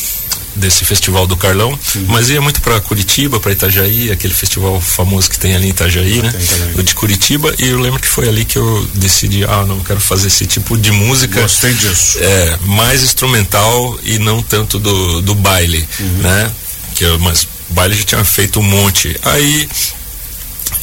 desse 0.54 0.84
festival 0.84 1.26
do 1.26 1.37
Carlão, 1.37 1.70
uhum. 1.70 2.04
mas 2.08 2.28
ia 2.28 2.40
muito 2.40 2.61
para 2.61 2.80
Curitiba, 2.80 3.40
para 3.40 3.52
Itajaí, 3.52 4.11
aquele 4.11 4.34
festival 4.34 4.80
famoso 4.80 5.30
que 5.30 5.38
tem 5.38 5.54
ali 5.54 5.66
em 5.66 5.70
Itajaí, 5.70 6.20
né? 6.20 6.32
O 6.76 6.82
de 6.82 6.94
Curitiba, 6.94 7.54
e 7.58 7.68
eu 7.68 7.80
lembro 7.80 8.00
que 8.00 8.08
foi 8.08 8.28
ali 8.28 8.44
que 8.44 8.58
eu 8.58 8.88
decidi, 8.94 9.44
ah, 9.44 9.64
não 9.66 9.80
quero 9.80 10.00
fazer 10.00 10.28
esse 10.28 10.46
tipo 10.46 10.76
de 10.76 10.92
música. 10.92 11.40
Gostei 11.40 11.72
disso. 11.72 12.18
É, 12.20 12.58
mais 12.64 13.02
instrumental 13.02 13.99
e 14.02 14.18
não 14.18 14.42
tanto 14.42 14.78
do, 14.78 15.22
do 15.22 15.34
baile, 15.34 15.87
uhum. 15.99 16.18
né? 16.18 16.52
Que 16.94 17.04
eu, 17.04 17.18
mas 17.18 17.49
baile 17.70 17.94
já 17.94 18.04
tinha 18.04 18.25
feito 18.25 18.61
um 18.61 18.62
monte. 18.62 19.18
Aí 19.25 19.68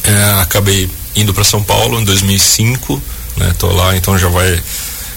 é, 0.04 0.40
acabei 0.40 0.90
indo 1.14 1.32
para 1.32 1.44
São 1.44 1.62
Paulo 1.62 2.00
em 2.00 2.04
2005, 2.04 3.00
né? 3.36 3.54
Tô 3.58 3.68
lá, 3.68 3.96
então 3.96 4.18
já 4.18 4.28
vai 4.28 4.62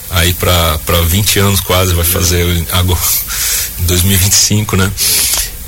aí 0.10 0.34
para 0.34 1.01
20 1.08 1.39
anos 1.39 1.60
quase, 1.60 1.93
vai 1.93 2.05
fazer 2.05 2.65
agora 2.72 3.00
em 3.79 3.86
2025, 3.86 4.77
né? 4.77 4.91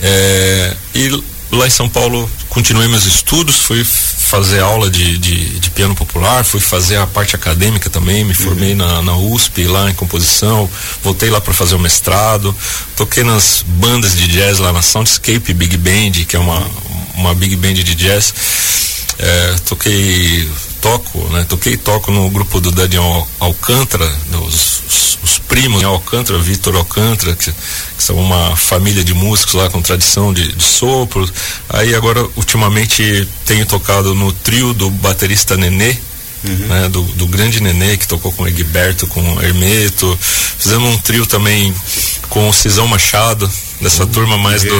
É, 0.01 0.75
e 0.93 1.23
lá 1.51 1.67
em 1.67 1.69
São 1.71 1.89
Paulo 1.89 2.29
continuei 2.49 2.87
meus 2.87 3.05
estudos, 3.05 3.57
fui 3.57 3.83
fazer 3.83 4.59
aula 4.59 4.89
de, 4.89 5.17
de, 5.17 5.59
de 5.59 5.69
piano 5.69 5.95
popular, 5.95 6.43
fui 6.43 6.59
fazer 6.59 6.97
a 6.97 7.05
parte 7.05 7.35
acadêmica 7.35 7.89
também, 7.89 8.23
me 8.23 8.33
formei 8.33 8.71
uhum. 8.71 8.77
na, 8.77 9.01
na 9.01 9.17
USP 9.17 9.65
lá 9.65 9.89
em 9.89 9.93
composição, 9.93 10.69
voltei 11.03 11.29
lá 11.29 11.39
para 11.39 11.53
fazer 11.53 11.75
o 11.75 11.79
mestrado, 11.79 12.55
toquei 12.95 13.23
nas 13.23 13.63
bandas 13.65 14.15
de 14.15 14.27
jazz 14.27 14.59
lá 14.59 14.73
na 14.73 14.81
Soundscape 14.81 15.53
Big 15.53 15.77
Band, 15.77 16.25
que 16.27 16.35
é 16.35 16.39
uma, 16.39 16.67
uma 17.15 17.35
big 17.35 17.55
band 17.55 17.75
de 17.75 17.95
jazz. 17.95 18.33
É, 19.17 19.55
toquei 19.65 20.49
toco, 20.85 21.19
né? 21.29 21.43
Toquei 21.49 21.73
e 21.73 21.77
toco 21.77 22.11
no 22.11 22.29
grupo 22.29 22.61
do 22.61 22.69
Daniel 22.69 23.27
Alcântara, 23.39 24.07
os, 24.45 24.83
os, 24.87 25.19
os 25.23 25.39
primos 25.39 25.81
Daniel 25.81 25.95
Alcântara, 25.95 26.37
Vitor 26.37 26.75
Alcântara, 26.75 27.35
que, 27.35 27.51
que, 27.51 28.03
são 28.03 28.15
uma 28.17 28.55
família 28.55 29.03
de 29.03 29.11
músicos 29.11 29.55
lá 29.55 29.67
com 29.67 29.81
tradição 29.81 30.31
de, 30.31 30.51
de 30.53 30.63
sopro. 30.63 31.27
Aí 31.69 31.95
agora, 31.95 32.23
ultimamente, 32.35 33.27
tenho 33.47 33.65
tocado 33.65 34.13
no 34.13 34.31
trio 34.31 34.73
do 34.73 34.91
baterista 34.91 35.57
Nenê, 35.57 35.97
Uhum. 36.47 36.67
Né, 36.67 36.89
do, 36.89 37.01
do, 37.01 37.25
grande 37.25 37.59
Nenê, 37.59 37.97
que 37.97 38.07
tocou 38.07 38.31
com 38.31 38.47
Egberto, 38.47 39.07
com 39.07 39.41
Hermeto. 39.41 40.15
Fizemos 40.21 40.93
um 40.93 40.97
trio 40.99 41.25
também 41.25 41.73
com 42.29 42.47
o 42.47 42.53
Cisão 42.53 42.87
Machado, 42.87 43.49
dessa 43.81 44.03
uhum. 44.03 44.09
turma 44.11 44.37
mais 44.37 44.61
do. 44.61 44.77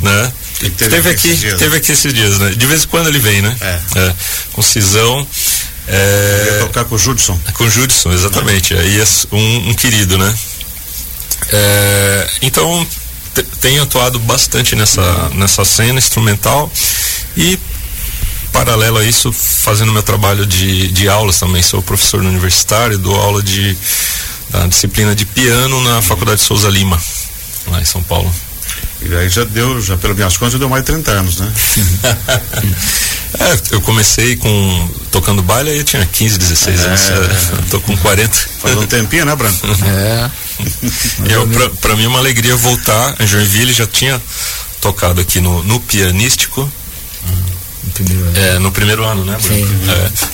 Né, 0.00 0.32
Teve, 0.58 0.74
teve 0.74 1.10
aqui, 1.10 1.34
dias, 1.34 1.58
teve 1.58 1.70
né? 1.72 1.76
aqui 1.76 1.92
esses 1.92 2.14
dias, 2.14 2.38
né? 2.38 2.50
De 2.50 2.66
vez 2.66 2.84
em 2.84 2.88
quando 2.88 3.08
ele 3.08 3.18
vem, 3.18 3.42
né? 3.42 3.54
É. 3.60 3.80
é 3.96 4.14
com 4.52 4.62
Cisão. 4.62 5.26
É, 5.88 6.58
tocar 6.62 6.84
com 6.84 6.94
o 6.94 6.98
Judson. 6.98 7.38
Com 7.54 7.64
o 7.64 7.70
Judson, 7.70 8.12
exatamente. 8.12 8.74
Aí 8.74 9.00
é 9.00 9.04
um, 9.32 9.70
um 9.70 9.74
querido, 9.74 10.18
né? 10.18 10.34
É, 11.52 12.30
então 12.42 12.86
tenho 13.60 13.82
atuado 13.82 14.18
bastante 14.20 14.74
nessa, 14.74 15.02
uhum. 15.02 15.34
nessa 15.34 15.64
cena 15.64 15.98
instrumental 15.98 16.70
e 17.36 17.58
paralelo 18.52 18.98
a 18.98 19.04
isso 19.04 19.30
fazendo 19.32 19.92
meu 19.92 20.02
trabalho 20.02 20.46
de, 20.46 20.88
de 20.88 21.08
aulas 21.08 21.38
também 21.38 21.62
sou 21.62 21.82
professor 21.82 22.20
universitário 22.20 22.96
dou 22.96 23.14
aula 23.14 23.42
de 23.42 23.76
da 24.48 24.66
disciplina 24.66 25.14
de 25.14 25.26
piano 25.26 25.82
na 25.82 26.00
Faculdade 26.00 26.40
Souza 26.40 26.68
Lima 26.68 26.98
lá 27.66 27.80
em 27.80 27.84
São 27.84 28.02
Paulo 28.02 28.32
e 29.02 29.14
aí 29.14 29.28
já 29.28 29.44
deu, 29.44 29.80
já 29.80 29.96
pelas 29.96 30.16
minhas 30.16 30.36
contas, 30.36 30.58
deu 30.58 30.68
mais 30.68 30.82
de 30.82 30.92
30 30.92 31.10
anos, 31.10 31.38
né? 31.38 31.52
é, 33.40 33.74
eu 33.74 33.80
comecei 33.82 34.36
com 34.36 34.90
tocando 35.10 35.42
baile 35.42 35.70
aí 35.70 35.78
eu 35.78 35.84
tinha 35.84 36.04
15, 36.04 36.38
16 36.38 36.80
é, 36.80 36.86
anos. 36.86 37.10
É, 37.10 37.70
tô 37.70 37.80
com 37.80 37.96
40. 37.96 38.36
Faz 38.60 38.76
um 38.76 38.86
tempinho, 38.86 39.24
né, 39.24 39.34
Branco? 39.36 39.66
É. 39.86 40.30
e 41.28 41.32
eu, 41.32 41.46
pra, 41.48 41.68
pra 41.68 41.96
mim 41.96 42.04
é 42.04 42.08
uma 42.08 42.18
alegria 42.18 42.56
voltar 42.56 43.14
a 43.18 43.26
Joinville, 43.26 43.74
já 43.74 43.86
tinha 43.86 44.20
tocado 44.80 45.20
aqui 45.20 45.38
no, 45.38 45.62
no 45.62 45.78
pianístico. 45.80 46.70
No 47.84 47.92
primeiro 47.92 48.22
ano. 48.24 48.38
É, 48.38 48.58
no 48.58 48.72
primeiro 48.72 49.04
ano, 49.04 49.24
né, 49.24 49.36
Branco? 49.40 49.54
Sim. 49.54 49.90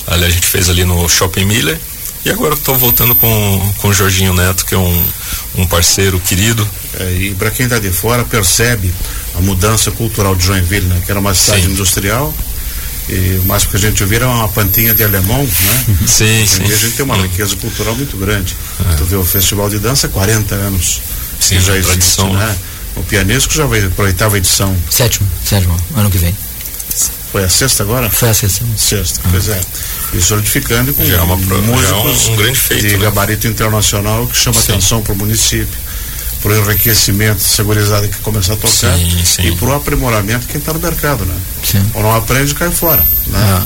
É, 0.07 0.13
ali 0.13 0.25
a 0.25 0.29
gente 0.29 0.47
fez 0.47 0.69
ali 0.69 0.85
no 0.85 1.07
Shopping 1.09 1.45
Miller. 1.45 1.77
E 2.25 2.29
agora 2.29 2.53
estou 2.53 2.75
voltando 2.75 3.13
com, 3.15 3.73
com 3.77 3.89
o 3.89 3.93
Jorginho 3.93 4.33
Neto, 4.33 4.65
que 4.65 4.73
é 4.73 4.77
um, 4.77 5.05
um 5.57 5.67
parceiro 5.67 6.19
querido. 6.21 6.67
É, 6.99 7.11
e 7.11 7.35
para 7.35 7.51
quem 7.51 7.65
está 7.65 7.79
de 7.79 7.89
fora, 7.89 8.23
percebe 8.23 8.93
a 9.35 9.41
mudança 9.41 9.91
cultural 9.91 10.33
de 10.35 10.45
Joinville, 10.45 10.87
né? 10.87 11.01
que 11.05 11.11
era 11.11 11.19
uma 11.19 11.33
cidade 11.33 11.63
sim. 11.63 11.71
industrial. 11.71 12.33
E 13.09 13.39
o 13.43 13.45
máximo 13.45 13.71
que 13.71 13.77
a 13.77 13.79
gente 13.81 14.01
ouvir 14.01 14.21
é 14.21 14.25
uma 14.25 14.47
pantinha 14.47 14.93
de 14.93 15.03
alemão, 15.03 15.43
né? 15.43 15.85
Sim, 16.07 16.45
sim. 16.47 16.63
a 16.63 16.75
gente 16.75 16.91
tem 16.91 17.03
uma 17.03 17.17
riqueza 17.17 17.53
cultural 17.57 17.93
muito 17.95 18.15
grande. 18.15 18.55
É. 18.91 18.95
Tu 18.95 19.03
vê 19.03 19.17
o 19.17 19.25
Festival 19.25 19.69
de 19.69 19.77
Dança 19.77 20.07
40 20.07 20.55
anos. 20.55 21.01
Sim, 21.37 21.59
já 21.59 21.73
existe, 21.75 21.91
tradição, 21.91 22.33
né? 22.33 22.45
né? 22.45 22.57
O 22.95 23.03
pianisco 23.03 23.53
já 23.53 23.65
vai 23.65 23.81
para 23.89 24.05
a 24.05 24.07
oitava 24.07 24.37
edição. 24.37 24.73
Sétimo, 24.89 25.27
sétimo, 25.43 25.75
ano 25.97 26.09
que 26.09 26.17
vem. 26.17 26.33
Foi 27.33 27.43
a 27.43 27.49
sexta 27.49 27.83
agora? 27.83 28.09
Foi 28.09 28.29
a 28.29 28.33
sexta. 28.33 28.63
Sexta, 28.77 29.19
ah. 29.25 29.29
pois 29.31 29.49
é 29.49 29.59
e 30.13 30.21
solidificando 30.21 30.93
com 30.93 31.05
já 31.05 31.17
é 31.17 31.21
uma, 31.21 31.35
músicos 31.35 31.89
já 31.89 31.95
é 31.95 31.99
um, 31.99 32.33
um, 32.33 32.35
grande 32.35 32.59
feito, 32.59 32.87
de 32.87 32.97
né? 32.97 33.03
gabarito 33.03 33.47
internacional 33.47 34.27
que 34.27 34.37
chama 34.37 34.59
sim. 34.59 34.71
atenção 34.71 35.01
para 35.01 35.13
o 35.13 35.15
município 35.15 35.83
para 36.41 36.51
o 36.51 36.55
enriquecimento 36.57 37.41
segurizado 37.41 38.07
que 38.07 38.17
começa 38.17 38.53
a 38.53 38.55
tocar 38.57 38.97
sim, 38.97 39.23
sim. 39.23 39.47
e 39.47 39.55
para 39.55 39.69
o 39.69 39.73
aprimoramento 39.75 40.45
quem 40.47 40.59
está 40.59 40.73
no 40.73 40.79
mercado, 40.79 41.25
né? 41.25 41.35
Sim. 41.63 41.81
Ou 41.93 42.03
não 42.03 42.13
aprende, 42.13 42.53
cai 42.53 42.69
fora. 42.69 43.01
Né? 43.27 43.39
Ah. 43.39 43.65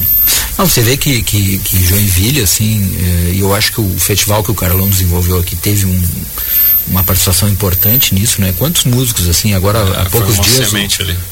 Não, 0.59 0.67
você 0.67 0.81
vê 0.81 0.95
que, 0.95 1.23
que, 1.23 1.57
que 1.57 1.83
Joinville, 1.83 2.41
assim, 2.41 2.95
eh, 2.99 3.31
e 3.33 3.39
eu 3.39 3.53
acho 3.55 3.71
que 3.71 3.81
o 3.81 3.95
festival 3.97 4.43
que 4.43 4.51
o 4.51 4.55
Carlão 4.55 4.87
desenvolveu 4.87 5.39
aqui 5.39 5.55
teve 5.55 5.85
um, 5.85 6.01
uma 6.87 7.03
participação 7.03 7.49
importante 7.49 8.13
nisso, 8.13 8.41
né? 8.41 8.53
Quantos 8.57 8.85
músicos, 8.85 9.27
assim, 9.27 9.53
agora 9.53 9.79
é, 9.79 10.01
há 10.01 10.05
poucos 10.05 10.39
dias. 10.39 10.71
O, 10.71 10.77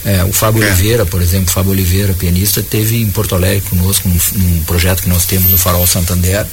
é, 0.08 0.24
o 0.24 0.34
Fábio 0.34 0.64
é. 0.64 0.68
Oliveira, 0.68 1.06
por 1.06 1.22
exemplo, 1.22 1.52
Fábio 1.52 1.72
Oliveira, 1.72 2.14
pianista, 2.14 2.62
teve 2.62 3.02
em 3.02 3.10
Porto 3.10 3.36
Alegre 3.36 3.62
conosco 3.70 4.08
num, 4.08 4.18
num 4.36 4.64
projeto 4.64 5.04
que 5.04 5.10
nós 5.10 5.26
temos 5.26 5.52
no 5.52 5.58
Farol 5.58 5.88
Santander 5.88 6.46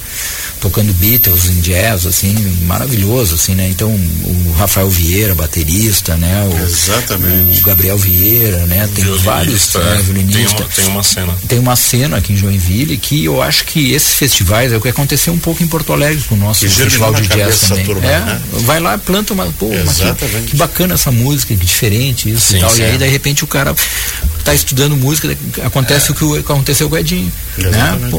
tocando 0.60 0.92
Beatles 0.94 1.46
em 1.46 1.60
jazz, 1.60 2.06
assim, 2.06 2.32
maravilhoso, 2.62 3.34
assim, 3.34 3.54
né? 3.54 3.68
Então, 3.68 3.90
o 3.90 4.54
Rafael 4.56 4.88
Vieira, 4.88 5.34
baterista, 5.34 6.16
né? 6.16 6.48
O, 6.52 6.64
Exatamente. 6.64 7.60
O 7.60 7.62
Gabriel 7.62 7.98
Vieira, 7.98 8.64
né? 8.66 8.88
Tem 8.94 9.04
vários, 9.18 9.74
né? 9.74 9.98
É. 9.98 10.02
Violinista. 10.02 10.64
Tem 10.64 10.64
uma, 10.64 10.68
tem 10.68 10.86
uma 10.86 11.02
cena. 11.02 11.38
Tem 11.48 11.58
uma 11.58 11.76
cena 11.76 12.16
aqui 12.18 12.32
em 12.32 12.36
Joinville 12.36 12.96
que 12.96 13.24
eu 13.24 13.42
acho 13.42 13.64
que 13.64 13.92
esses 13.92 14.14
festivais 14.14 14.72
é 14.72 14.76
o 14.76 14.80
que 14.80 14.88
aconteceu 14.88 15.32
um 15.32 15.38
pouco 15.38 15.62
em 15.62 15.66
Porto 15.66 15.92
Alegre 15.92 16.22
com 16.28 16.36
o 16.36 16.38
nosso 16.38 16.68
festival 16.68 17.12
de 17.14 17.26
jazz 17.26 17.60
também. 17.60 17.84
Turma, 17.84 18.06
é, 18.06 18.20
né? 18.20 18.42
vai 18.60 18.78
lá, 18.78 18.91
planta 18.98 19.32
uma, 19.32 19.46
pô, 19.58 19.68
que, 19.68 20.50
que, 20.50 20.56
bacana 20.56 20.94
essa 20.94 21.10
música, 21.10 21.54
que 21.54 21.64
diferente 21.64 22.30
isso 22.30 22.52
sim, 22.52 22.58
e 22.58 22.60
tal. 22.60 22.76
E 22.76 22.82
aí, 22.82 22.98
de 22.98 23.06
repente, 23.06 23.44
o 23.44 23.46
cara 23.46 23.74
tá 24.44 24.54
estudando 24.54 24.96
música, 24.96 25.36
acontece 25.64 26.10
é. 26.10 26.14
o 26.14 26.14
que 26.14 26.38
aconteceu 26.40 26.88
com 26.88 26.96
o 26.96 26.98
Edinho. 26.98 27.32
Né? 27.58 28.10
Pô, 28.10 28.18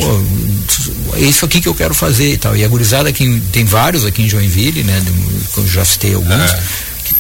é 1.16 1.22
isso 1.22 1.46
aqui 1.46 1.62
que 1.62 1.68
eu 1.68 1.76
quero 1.76 1.94
fazer 1.94 2.34
e 2.34 2.38
tal. 2.38 2.56
E 2.56 2.64
a 2.64 2.68
gurizada 2.68 3.10
aqui, 3.10 3.42
tem 3.52 3.66
vários 3.66 4.06
aqui 4.06 4.24
em 4.24 4.30
Joinville, 4.30 4.84
né? 4.84 5.02
Eu 5.58 5.68
já 5.68 5.84
citei 5.86 6.14
alguns. 6.14 6.52
É. 6.52 6.64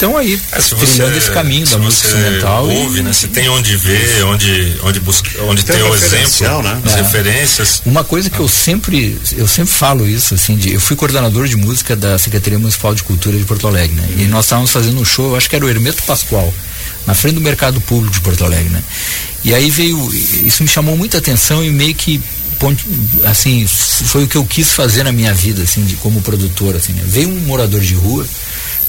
Estão 0.04 0.18
aí, 0.18 0.38
é, 0.52 0.60
trilhando 0.60 1.18
esse 1.18 1.32
caminho 1.32 1.66
da 1.66 1.78
música 1.78 2.08
instrumental. 2.08 2.68
Ouve, 2.68 3.00
e, 3.00 3.04
né? 3.04 3.14
Se 3.14 3.30
tem 3.30 3.48
onde 3.48 3.78
ver, 3.78 4.26
onde, 4.26 4.76
onde, 4.84 5.00
busca, 5.00 5.30
onde 5.44 5.64
tem, 5.64 5.78
tem 5.78 5.86
o 5.86 5.96
exemplo, 5.96 6.62
né? 6.62 6.82
as 6.84 6.94
é. 6.94 7.02
referências. 7.04 7.82
Uma 7.86 8.04
coisa 8.04 8.30
que 8.30 8.38
eu 8.38 8.50
sempre, 8.50 9.18
eu 9.38 9.48
sempre 9.48 9.74
falo 9.74 10.06
isso, 10.06 10.34
assim, 10.34 10.58
de, 10.58 10.74
eu 10.74 10.82
fui 10.82 10.98
coordenador 10.98 11.48
de 11.48 11.56
música 11.56 11.96
da 11.96 12.18
Secretaria 12.18 12.60
Municipal 12.60 12.94
de 12.94 13.02
Cultura 13.02 13.38
de 13.38 13.46
Porto 13.46 13.66
Alegre, 13.66 13.96
né? 13.96 14.10
E 14.18 14.26
nós 14.26 14.44
estávamos 14.44 14.72
fazendo 14.72 15.00
um 15.00 15.06
show, 15.06 15.28
eu 15.32 15.36
acho 15.38 15.50
que 15.50 15.56
era 15.56 15.66
o 15.66 15.70
Hermeto 15.70 16.04
Pascoal 16.04 16.54
na 17.08 17.14
frente 17.14 17.36
do 17.36 17.42
mercado 17.42 17.80
público 17.80 18.14
de 18.14 18.20
Porto 18.20 18.44
Alegre, 18.44 18.70
né? 18.70 18.84
E 19.46 19.56
aí 19.56 19.70
veio, 19.70 20.14
isso 20.14 20.64
me 20.64 20.70
chamou 20.70 20.98
muita 20.98 21.18
atenção 21.18 21.64
e 21.64 21.70
meio 21.70 21.96
que 21.96 22.22
assim, 23.26 23.66
foi 23.68 24.24
o 24.24 24.28
que 24.28 24.38
eu 24.38 24.46
quis 24.46 24.72
fazer 24.72 25.04
na 25.04 25.12
minha 25.12 25.34
vida, 25.34 25.64
assim, 25.64 25.84
de 25.84 25.96
como 25.96 26.22
produtor, 26.22 26.76
assim, 26.76 26.94
né? 26.94 27.04
Veio 27.06 27.30
um 27.30 27.40
morador 27.42 27.82
de 27.82 27.94
rua, 27.94 28.26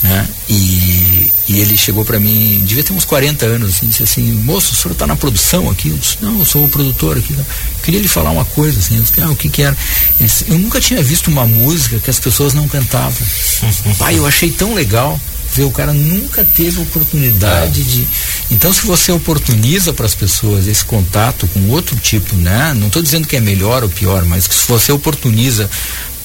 né? 0.02 0.28
E, 0.48 1.32
e 1.48 1.60
ele 1.60 1.76
chegou 1.76 2.04
para 2.04 2.20
mim, 2.20 2.60
devia 2.64 2.82
ter 2.84 2.92
uns 2.92 3.04
40 3.04 3.46
anos, 3.46 3.76
assim, 3.76 3.86
disse 3.86 4.02
assim, 4.02 4.22
moço, 4.22 4.72
o 4.72 4.76
senhor 4.76 4.92
está 4.92 5.06
na 5.06 5.16
produção 5.16 5.70
aqui? 5.70 5.88
Eu 5.88 5.96
disse, 5.96 6.18
não, 6.20 6.38
eu 6.38 6.44
sou 6.44 6.64
o 6.64 6.68
produtor 6.68 7.16
aqui. 7.16 7.32
Não. 7.32 7.44
Queria 7.82 8.00
lhe 8.00 8.08
falar 8.08 8.30
uma 8.30 8.44
coisa, 8.44 8.78
assim, 8.78 8.96
eu 8.96 9.02
disse, 9.02 9.20
ah, 9.20 9.30
o 9.30 9.36
que 9.36 9.48
que 9.48 9.62
era? 9.62 9.76
Disse, 10.20 10.44
eu 10.48 10.58
nunca 10.58 10.80
tinha 10.80 11.02
visto 11.02 11.28
uma 11.28 11.46
música 11.46 11.98
que 11.98 12.10
as 12.10 12.18
pessoas 12.18 12.54
não 12.54 12.68
cantavam. 12.68 13.26
Pai, 13.98 14.18
eu 14.18 14.26
achei 14.26 14.50
tão 14.50 14.74
legal 14.74 15.18
ver 15.54 15.64
o 15.64 15.70
cara 15.70 15.92
nunca 15.92 16.44
teve 16.44 16.80
oportunidade 16.80 17.80
é. 17.80 17.84
de. 17.84 18.06
Então, 18.50 18.72
se 18.72 18.84
você 18.84 19.12
oportuniza 19.12 19.92
para 19.92 20.04
as 20.04 20.14
pessoas 20.14 20.66
esse 20.66 20.84
contato 20.84 21.46
com 21.48 21.68
outro 21.70 21.96
tipo, 21.96 22.34
né? 22.36 22.74
Não 22.74 22.88
estou 22.88 23.00
dizendo 23.00 23.28
que 23.28 23.36
é 23.36 23.40
melhor 23.40 23.84
ou 23.84 23.88
pior, 23.88 24.24
mas 24.24 24.48
que 24.48 24.54
se 24.54 24.66
você 24.66 24.90
oportuniza 24.90 25.70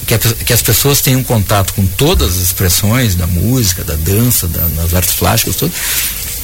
que, 0.10 0.16
a, 0.16 0.34
que, 0.46 0.54
as 0.54 0.62
pessoas 0.62 1.01
tenham 1.01 1.24
contato 1.24 1.72
com 1.75 1.86
todas 1.86 2.38
as 2.38 2.42
expressões 2.42 3.13
da 3.13 3.28
música, 3.28 3.84
da 3.84 3.94
dança, 3.94 4.48
da, 4.48 4.62
das 4.82 4.94
artes 4.96 5.13
plásticas, 5.13 5.56
tudo, 5.56 5.72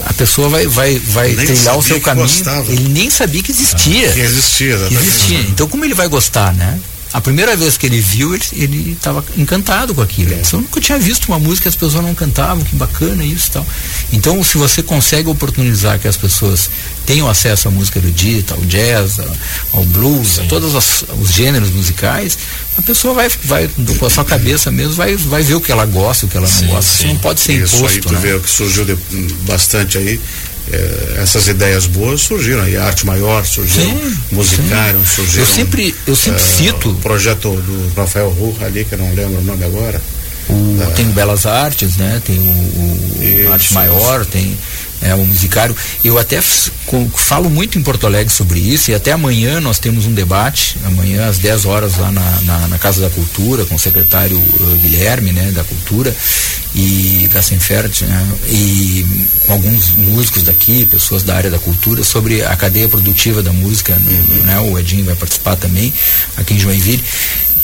a 0.05 0.13
pessoa 0.13 0.50
vai, 0.50 0.67
vai, 0.67 1.00
vai 1.00 1.34
trilhar 1.34 1.75
o 1.75 1.81
seu 1.81 2.00
caminho. 2.00 2.27
Gostava. 2.27 2.72
Ele 2.72 2.89
nem 2.89 3.10
sabia 3.10 3.41
que 3.41 3.51
existia. 3.51 4.10
Ah, 4.10 4.13
que 4.13 4.19
existia, 4.19 4.77
que 4.88 4.93
existia. 4.93 5.39
Então, 5.41 5.67
como 5.67 5.84
ele 5.84 5.95
vai 5.95 6.07
gostar, 6.07 6.53
né? 6.53 6.79
A 7.15 7.22
primeira 7.22 7.55
vez 7.55 7.77
que 7.77 7.86
ele 7.86 8.01
viu, 8.01 8.36
ele 8.36 8.91
estava 8.91 9.24
encantado 9.38 9.95
com 9.95 10.01
aquilo. 10.01 10.34
É. 10.34 10.41
Eu 10.51 10.60
nunca 10.60 10.81
tinha 10.81 11.00
visto 11.00 11.29
uma 11.29 11.39
música 11.39 11.62
que 11.62 11.69
as 11.69 11.75
pessoas 11.75 12.03
não 12.03 12.13
cantavam, 12.13 12.62
que 12.62 12.75
bacana 12.75 13.24
isso 13.24 13.48
e 13.48 13.51
tal. 13.51 13.67
Então, 14.12 14.43
se 14.43 14.57
você 14.57 14.84
consegue 14.84 15.29
oportunizar 15.29 15.98
que 15.98 16.10
as 16.10 16.17
pessoas 16.17 16.69
tenham 17.05 17.29
acesso 17.29 17.69
à 17.69 17.72
música 17.72 18.00
erudita, 18.00 18.53
ao 18.53 18.60
jazz, 18.65 19.22
ao 19.72 19.86
blues, 19.86 20.27
Sim. 20.27 20.41
a 20.41 20.48
todos 20.48 20.75
os, 20.75 21.05
os, 21.22 21.31
gêneros 21.31 21.69
musicais, 21.72 22.38
a 22.77 22.81
pessoa 22.81 23.13
vai, 23.13 23.29
vai 23.45 23.69
com 23.98 24.05
a 24.05 24.10
sua 24.10 24.25
cabeça 24.25 24.69
mesmo, 24.69 24.95
vai, 24.95 25.15
vai 25.15 25.41
ver 25.41 25.55
o 25.55 25.62
que 25.62 25.72
ela 25.72 25.86
gosta, 25.86 26.25
o 26.25 26.29
que 26.29 26.36
ela 26.36 26.45
não 26.45 26.53
sim, 26.53 26.67
gosta. 26.67 26.91
Sim. 26.91 26.98
Isso 26.98 27.13
não 27.13 27.22
pode 27.22 27.39
ser 27.39 27.53
Isso 27.53 27.77
imposto. 27.77 27.95
Aí 27.95 28.01
tu 28.01 28.13
né? 28.13 28.19
vê 28.19 28.34
o 28.34 28.41
que 28.41 28.50
surgiu 28.50 28.84
de, 28.84 28.98
bastante 29.48 29.98
aí 29.98 30.19
eh, 30.72 31.19
essas 31.22 31.48
ideias 31.48 31.86
boas 31.86 32.22
surgiram 32.22 32.63
aí, 32.63 32.75
arte 32.75 33.05
maior 33.05 33.45
surgiu, 33.45 33.84
musicário 34.31 35.05
surgiu. 35.05 35.41
Eu 35.41 35.48
sempre, 35.48 35.95
eu 36.07 36.15
sempre 36.15 36.41
uh, 36.41 36.45
cito. 36.45 36.89
O 36.89 36.95
projeto 36.95 37.50
do 37.50 37.93
Rafael 37.95 38.29
Rurra 38.29 38.65
ali, 38.65 38.84
que 38.84 38.93
eu 38.93 39.00
não 39.00 39.13
lembro 39.13 39.39
o 39.39 39.43
nome 39.43 39.63
agora. 39.63 40.01
O, 40.50 40.53
uh, 40.53 40.91
tem 40.95 41.07
o 41.07 41.12
Belas 41.12 41.45
Artes, 41.45 41.98
né? 41.98 42.22
Tem 42.25 42.39
o, 42.39 42.41
o 42.41 43.24
isso, 43.24 43.51
Arte 43.51 43.74
Maior, 43.74 44.25
tem 44.25 44.57
é, 45.01 45.13
o 45.13 45.25
musicário. 45.25 45.75
Eu 46.03 46.17
até 46.17 46.41
falo 46.41 47.49
muito 47.49 47.77
em 47.77 47.83
Porto 47.83 48.05
Alegre 48.05 48.33
sobre 48.33 48.59
isso 48.59 48.91
e 48.91 48.95
até 48.95 49.11
amanhã 49.11 49.59
nós 49.59 49.79
temos 49.79 50.05
um 50.05 50.13
debate, 50.13 50.77
amanhã 50.85 51.27
às 51.27 51.37
10 51.37 51.65
horas 51.65 51.97
lá 51.97 52.11
na, 52.11 52.41
na, 52.41 52.67
na 52.67 52.77
Casa 52.77 53.01
da 53.01 53.09
Cultura, 53.09 53.65
com 53.65 53.75
o 53.75 53.79
secretário 53.79 54.37
uh, 54.37 54.77
Guilherme, 54.81 55.31
né, 55.31 55.51
da 55.51 55.63
Cultura, 55.63 56.15
e 56.73 57.29
Gassenfert, 57.31 58.01
né, 58.01 58.27
e 58.49 59.05
com 59.45 59.53
alguns 59.53 59.91
músicos 59.91 60.43
daqui, 60.43 60.85
pessoas 60.85 61.23
da 61.23 61.35
área 61.35 61.49
da 61.49 61.59
cultura, 61.59 62.03
sobre 62.03 62.43
a 62.43 62.55
cadeia 62.55 62.89
produtiva 62.89 63.41
da 63.41 63.53
música, 63.53 63.93
uhum. 63.93 64.43
né, 64.43 64.59
o 64.59 64.77
Edinho 64.77 65.05
vai 65.05 65.15
participar 65.15 65.55
também, 65.55 65.93
aqui 66.37 66.53
em 66.53 66.59
Joinville 66.59 67.03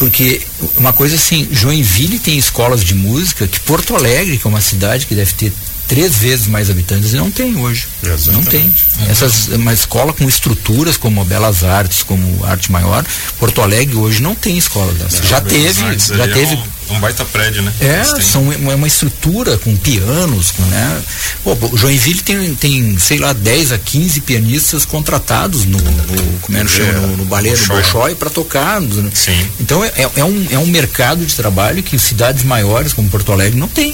porque 0.01 0.41
uma 0.77 0.91
coisa 0.91 1.15
assim, 1.15 1.47
Joinville 1.51 2.17
tem 2.17 2.35
escolas 2.35 2.83
de 2.83 2.95
música 2.95 3.47
que 3.47 3.59
Porto 3.59 3.95
Alegre, 3.95 4.39
que 4.39 4.47
é 4.47 4.49
uma 4.49 4.59
cidade 4.59 5.05
que 5.05 5.13
deve 5.13 5.31
ter 5.33 5.53
três 5.91 6.19
vezes 6.19 6.47
mais 6.47 6.69
habitantes 6.69 7.11
e 7.11 7.17
não 7.17 7.29
tem 7.29 7.57
hoje. 7.57 7.85
Exatamente. 8.01 8.31
Não 8.31 8.43
tem. 8.45 8.73
Essas, 9.09 9.49
uma 9.49 9.73
escola 9.73 10.13
com 10.13 10.25
estruturas 10.25 10.95
como 10.95 11.25
Belas 11.25 11.65
Artes, 11.65 12.01
como 12.01 12.45
Arte 12.45 12.71
Maior, 12.71 13.05
Porto 13.37 13.61
Alegre 13.61 13.97
hoje 13.97 14.21
não 14.21 14.33
tem 14.33 14.57
escola 14.57 14.93
dessa. 14.93 15.21
já 15.21 15.41
teve, 15.41 15.99
já 15.99 16.27
teve. 16.29 16.53
É 16.53 16.93
um, 16.93 16.95
um, 16.95 16.99
baita 17.01 17.25
prédio, 17.25 17.61
né? 17.61 17.73
É, 17.81 18.05
são 18.21 18.41
uma, 18.43 18.75
uma, 18.75 18.87
estrutura 18.87 19.57
com 19.57 19.75
pianos, 19.75 20.51
com, 20.51 20.63
né? 20.63 21.01
Pô, 21.43 21.57
Joinville 21.75 22.21
tem, 22.21 22.55
tem, 22.55 22.97
sei 22.97 23.19
lá, 23.19 23.33
10 23.33 23.73
a 23.73 23.77
15 23.77 24.21
pianistas 24.21 24.85
contratados 24.85 25.65
no, 25.65 25.77
no 25.77 26.39
como 26.39 26.57
é 26.57 26.65
chama, 26.69 26.99
no, 27.01 27.17
no 27.17 27.25
balé 27.25 27.53
do 27.53 27.67
Bolshoi 27.67 28.15
para 28.15 28.29
tocar. 28.29 28.81
Sim. 29.13 29.45
Então 29.59 29.83
é, 29.83 29.91
é, 30.15 30.23
um, 30.23 30.47
é 30.51 30.57
um 30.57 30.67
mercado 30.67 31.25
de 31.25 31.35
trabalho 31.35 31.83
que 31.83 31.99
cidades 31.99 32.45
maiores 32.45 32.93
como 32.93 33.09
Porto 33.09 33.33
Alegre 33.33 33.59
não 33.59 33.67
tem. 33.67 33.93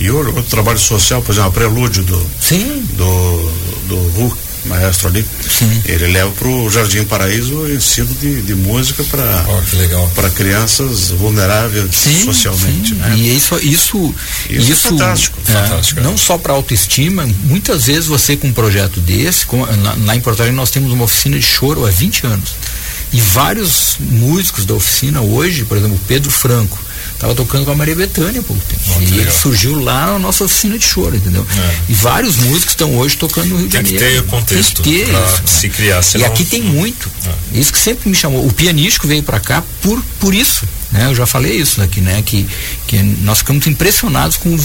E 0.00 0.10
outro 0.10 0.42
trabalho 0.44 0.78
social, 0.78 1.20
por 1.20 1.32
exemplo, 1.32 1.50
o 1.50 1.52
prelúdio 1.52 2.02
do, 2.02 2.26
Sim. 2.40 2.82
do, 2.94 3.52
do 3.86 3.96
Hulk, 4.16 4.36
maestro 4.64 5.08
ali, 5.08 5.24
Sim. 5.46 5.82
ele 5.84 6.06
leva 6.06 6.30
para 6.32 6.48
o 6.48 6.70
Jardim 6.70 7.04
Paraíso 7.04 7.54
o 7.54 7.72
ensino 7.72 8.12
de, 8.14 8.42
de 8.42 8.54
música 8.54 9.02
para 9.04 9.44
para 10.14 10.30
crianças 10.30 11.10
vulneráveis 11.10 11.94
sim, 11.94 12.24
socialmente. 12.24 12.90
Sim. 12.90 12.94
Né? 12.94 13.14
E 13.16 13.36
isso, 13.36 13.56
isso, 13.56 14.14
isso, 14.48 14.72
isso 14.72 14.86
é 14.86 14.90
fantástico. 14.90 15.38
É, 15.46 15.52
fantástico 15.52 16.00
não 16.00 16.16
só 16.16 16.36
para 16.38 16.52
autoestima, 16.52 17.28
muitas 17.44 17.86
vezes 17.86 18.06
você 18.06 18.36
com 18.36 18.48
um 18.48 18.52
projeto 18.52 19.00
desse, 19.00 19.46
com, 19.46 19.64
na, 19.64 19.94
lá 20.04 20.16
em 20.16 20.20
Porto 20.20 20.40
Alegre 20.40 20.56
nós 20.56 20.70
temos 20.70 20.92
uma 20.92 21.04
oficina 21.04 21.36
de 21.38 21.44
choro 21.44 21.86
há 21.86 21.90
20 21.90 22.26
anos. 22.26 22.50
E 23.12 23.20
vários 23.20 23.96
músicos 23.98 24.64
da 24.64 24.74
oficina 24.74 25.20
hoje, 25.20 25.64
por 25.64 25.76
exemplo, 25.76 25.98
Pedro 26.06 26.30
Franco, 26.30 26.78
Tava 27.20 27.34
tocando 27.34 27.66
com 27.66 27.72
a 27.72 27.74
Maria 27.74 27.94
Bethânia 27.94 28.40
há 28.40 28.42
pouco 28.42 28.62
tempo. 28.64 28.80
Oh, 28.96 29.02
e 29.02 29.20
ele 29.20 29.30
surgiu 29.30 29.78
lá 29.78 30.06
na 30.06 30.18
nossa 30.18 30.44
oficina 30.44 30.78
de 30.78 30.84
choro, 30.86 31.14
entendeu? 31.14 31.46
É. 31.54 31.76
E 31.90 31.92
vários 31.92 32.36
músicos 32.36 32.70
estão 32.70 32.96
hoje 32.96 33.18
tocando 33.18 33.48
no 33.48 33.58
Rio 33.58 33.68
de 33.68 33.74
Janeiro. 33.74 33.98
Tem 33.98 34.08
que 34.08 34.22
ter 34.22 34.26
contexto 34.26 34.82
Tem 34.82 34.92
que 34.94 35.04
ter 35.04 35.12
isso, 35.12 35.42
se 35.44 35.68
criar. 35.68 36.02
Senão... 36.02 36.24
E 36.24 36.26
aqui 36.26 36.46
tem 36.46 36.62
muito. 36.62 37.10
É. 37.26 37.58
Isso 37.58 37.70
que 37.70 37.78
sempre 37.78 38.08
me 38.08 38.14
chamou. 38.16 38.46
O 38.46 38.50
pianístico 38.50 39.06
veio 39.06 39.22
para 39.22 39.38
cá 39.38 39.62
por, 39.82 40.02
por 40.18 40.34
isso. 40.34 40.66
Né? 40.90 41.06
Eu 41.06 41.14
já 41.14 41.26
falei 41.26 41.56
isso 41.56 41.80
aqui, 41.80 42.00
né? 42.00 42.20
Que, 42.24 42.46
que 42.86 43.00
nós 43.22 43.38
ficamos 43.38 43.66
impressionados 43.66 44.36
com 44.36 44.56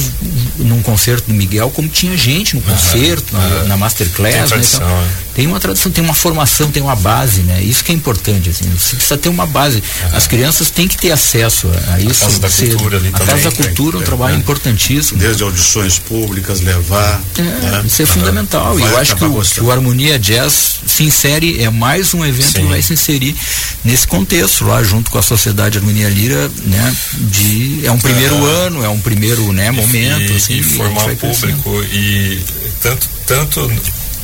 num 0.57 0.81
concerto 0.81 1.27
do 1.27 1.33
Miguel 1.33 1.69
como 1.69 1.87
tinha 1.87 2.17
gente 2.17 2.55
no 2.55 2.61
concerto, 2.61 3.33
na, 3.33 3.63
na 3.65 3.77
masterclass. 3.77 4.33
Tem, 4.33 4.41
né? 4.41 4.47
tradição, 4.47 4.81
então, 4.81 4.97
é. 4.97 5.07
tem 5.35 5.47
uma 5.47 5.59
tradição, 5.59 5.91
tem 5.91 6.03
uma 6.03 6.13
formação, 6.15 6.71
tem 6.71 6.81
uma 6.81 6.95
base, 6.95 7.41
né? 7.41 7.61
Isso 7.61 7.83
que 7.83 7.91
é 7.91 7.95
importante, 7.95 8.49
assim. 8.49 8.65
Você 8.69 8.95
precisa 8.95 9.17
ter 9.17 9.29
uma 9.29 9.45
base. 9.45 9.83
As 10.11 10.25
crianças 10.25 10.71
têm 10.71 10.87
que 10.87 10.97
ter 10.97 11.11
acesso 11.11 11.69
a 11.93 11.99
isso. 11.99 12.23
A 12.23 12.27
Casa 12.27 12.39
da 12.39 12.49
Cultura 12.49 12.97
ali 12.97 13.09
a 13.09 13.11
também. 13.11 13.27
Casa 13.27 13.49
da 13.49 13.55
Cultura 13.55 13.97
é 13.97 13.99
um 13.99 14.03
trabalho 14.03 14.35
importantíssimo. 14.37 15.19
Desde 15.19 15.43
audições 15.43 15.99
públicas, 15.99 16.61
levar. 16.61 17.21
É, 17.37 17.41
né? 17.41 17.83
Isso 17.85 18.01
é 18.01 18.05
fundamental. 18.05 18.79
E 18.79 18.81
eu 18.81 18.97
acho 18.97 19.15
que 19.15 19.25
o, 19.25 19.41
que 19.41 19.61
o, 19.61 19.71
Harmonia 19.71 20.17
Jazz 20.17 20.79
se 20.87 21.03
insere, 21.03 21.61
é 21.61 21.69
mais 21.69 22.13
um 22.13 22.25
evento 22.25 22.51
Sim. 22.51 22.61
que 22.61 22.67
vai 22.67 22.81
se 22.81 22.93
inserir 22.93 23.35
nesse 23.83 24.07
contexto, 24.07 24.65
lá 24.65 24.83
junto 24.83 25.11
com 25.11 25.17
a 25.19 25.21
Sociedade 25.21 25.77
Harmonia 25.77 26.09
Lira, 26.15 26.49
né? 26.63 26.95
De, 27.13 27.85
é 27.85 27.91
um 27.91 27.99
primeiro 27.99 28.45
ano, 28.45 28.83
é 28.83 28.89
um 28.89 28.99
primeiro 28.99 29.51
né, 29.51 29.69
momento. 29.71 30.31
E, 30.31 30.35
assim, 30.35 30.57
e 30.57 30.63
formar 30.63 31.15
público 31.15 31.83
e 31.91 32.39
tanto, 32.81 33.09
tanto 33.27 33.71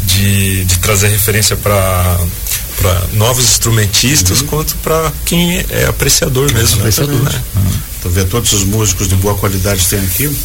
de, 0.05 0.65
de 0.65 0.79
trazer 0.79 1.09
referência 1.09 1.55
para 1.57 2.19
para 2.77 2.99
novos 3.13 3.45
instrumentistas 3.45 4.41
uhum. 4.41 4.47
quanto 4.47 4.75
para 4.77 5.13
quem 5.25 5.63
é 5.69 5.85
apreciador 5.87 6.51
mesmo. 6.51 6.77
Né? 6.77 6.81
Apreciador. 6.81 7.21
Né? 7.21 7.43
Uhum. 7.55 7.71
Tu 8.01 8.09
vê 8.09 8.23
todos 8.23 8.53
os 8.53 8.63
músicos 8.63 9.07
de 9.07 9.15
boa 9.15 9.35
qualidade 9.35 9.83
que 9.83 9.89
tem 9.89 9.99
aqui, 9.99 10.35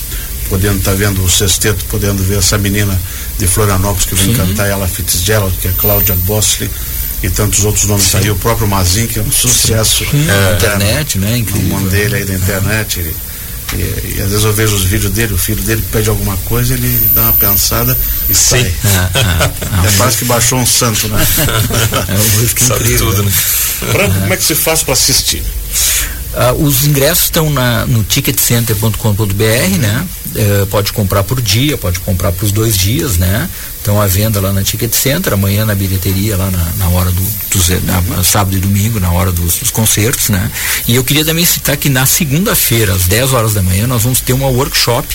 podendo 0.51 0.79
estar 0.79 0.91
tá 0.91 0.97
vendo 0.97 1.25
o 1.25 1.31
sexteto, 1.31 1.87
podendo 1.87 2.23
ver 2.23 2.39
essa 2.39 2.59
menina 2.59 3.01
de 3.39 3.47
Florianópolis 3.47 4.05
que 4.05 4.15
vem 4.15 4.27
Sim. 4.27 4.35
cantar 4.35 4.67
ela 4.67 4.87
Fitzgerald, 4.87 5.57
que 5.57 5.69
é 5.69 5.73
Cláudia 5.79 6.15
Bosley 6.27 6.69
e 7.23 7.31
tantos 7.31 7.65
outros 7.65 7.87
nomes 7.87 8.15
aí, 8.15 8.31
o 8.31 8.37
próprio 8.37 8.69
Mazin, 8.69 9.07
que 9.07 9.19
é 9.19 9.23
um 9.23 9.33
sucesso. 9.33 10.05
Sim, 10.05 10.27
é, 10.29 10.55
internet, 10.55 11.19
né? 11.19 11.39
Incrível. 11.39 11.67
O 11.67 11.81
nome 11.81 11.91
dele 11.91 12.17
aí 12.17 12.25
da 12.25 12.35
internet. 12.35 13.01
Ele, 13.01 13.17
e, 13.75 14.17
e, 14.17 14.23
às 14.23 14.31
vezes 14.31 14.45
eu 14.45 14.53
vejo 14.53 14.77
os 14.77 14.85
vídeos 14.85 15.13
dele, 15.13 15.35
o 15.35 15.39
filho 15.39 15.61
dele 15.63 15.83
pede 15.91 16.09
alguma 16.09 16.37
coisa, 16.39 16.75
ele 16.75 17.09
dá 17.15 17.23
uma 17.23 17.33
pensada 17.33 17.97
e 18.29 18.35
Sim. 18.35 18.61
sai. 18.61 18.75
Ah, 18.85 19.11
ah, 19.15 19.51
ah, 19.73 19.87
é 19.87 19.97
quase 19.97 20.19
que 20.19 20.25
baixou 20.25 20.59
um 20.59 20.67
santo, 20.67 21.09
né? 21.09 21.27
é 22.09 22.15
um 22.15 22.41
risco 22.41 22.61
Sabe 22.61 22.85
incrível. 22.85 23.11
tudo, 23.11 23.23
né? 23.25 23.33
Branco, 23.93 24.15
como 24.21 24.33
é 24.33 24.37
que 24.37 24.45
se 24.45 24.55
faz 24.55 24.83
para 24.83 24.93
assistir? 24.93 25.43
Uh, 26.33 26.65
os 26.65 26.85
ingressos 26.85 27.25
estão 27.25 27.51
no 27.89 28.05
ticketcenter.com.br, 28.05 29.79
né? 29.79 30.07
Uh, 30.27 30.67
pode 30.67 30.93
comprar 30.93 31.25
por 31.25 31.41
dia, 31.41 31.79
pode 31.79 31.99
comprar 32.01 32.31
para 32.31 32.45
os 32.45 32.53
dois 32.53 32.77
dias, 32.77 33.17
né? 33.17 33.49
Estão 33.87 34.03
à 34.03 34.09
venda 34.09 34.41
lá 34.41 34.53
na 34.53 34.65
Ticket 34.65 34.93
Center, 34.93 35.35
amanhã 35.35 35.65
na 35.65 35.73
bilheteria, 35.73 36.37
lá 36.37 36.51
na, 36.51 36.73
na 36.77 36.89
hora 36.89 37.09
do, 37.09 37.23
do 37.23 37.87
na, 37.87 38.25
sábado 38.25 38.57
e 38.57 38.59
domingo, 38.59 38.99
na 38.99 39.13
hora 39.13 39.31
dos, 39.31 39.59
dos, 39.59 39.71
concertos, 39.71 40.29
né? 40.29 40.51
E 40.89 40.97
eu 40.97 41.05
queria 41.05 41.25
também 41.25 41.45
citar 41.45 41.77
que 41.77 41.89
na 41.89 42.05
segunda-feira, 42.05 42.93
às 42.93 43.05
10 43.05 43.33
horas 43.33 43.55
da 43.55 43.63
manhã, 43.63 43.87
nós 43.87 44.03
vamos 44.03 44.21
ter 44.21 44.33
uma 44.33 44.49
workshop, 44.49 45.07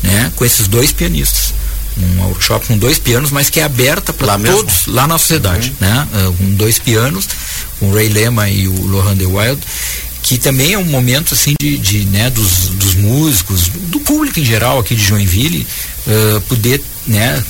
né? 0.00 0.32
Com 0.36 0.44
esses 0.44 0.68
dois 0.68 0.92
pianistas 0.92 1.52
um 1.96 2.22
workshop 2.22 2.68
com 2.68 2.78
dois 2.78 3.00
pianos, 3.00 3.32
mas 3.32 3.50
que 3.50 3.58
é 3.58 3.64
aberta 3.64 4.12
para 4.12 4.38
todos 4.38 4.86
lá 4.86 5.08
na 5.08 5.18
sociedade, 5.18 5.72
uhum. 5.80 5.88
né? 5.88 6.08
Uh, 6.12 6.32
com 6.34 6.54
dois 6.54 6.78
pianos, 6.78 7.28
com 7.80 7.90
o 7.90 7.94
Ray 7.94 8.08
Lema 8.08 8.48
e 8.48 8.68
o 8.68 8.86
Lohan 8.86 9.16
De 9.16 9.26
Wild, 9.26 9.60
que 10.22 10.38
também 10.38 10.72
é 10.72 10.78
um 10.78 10.84
momento 10.84 11.34
assim 11.34 11.54
de, 11.60 11.76
de 11.78 12.04
né, 12.06 12.30
dos, 12.30 12.68
dos 12.70 12.94
músicos, 12.94 13.68
do 13.88 13.98
público 14.00 14.38
em 14.38 14.44
geral 14.44 14.78
aqui 14.78 14.94
de 14.94 15.02
Joinville, 15.04 15.66
uh, 16.06 16.40
poder 16.42 16.80
né, 17.06 17.42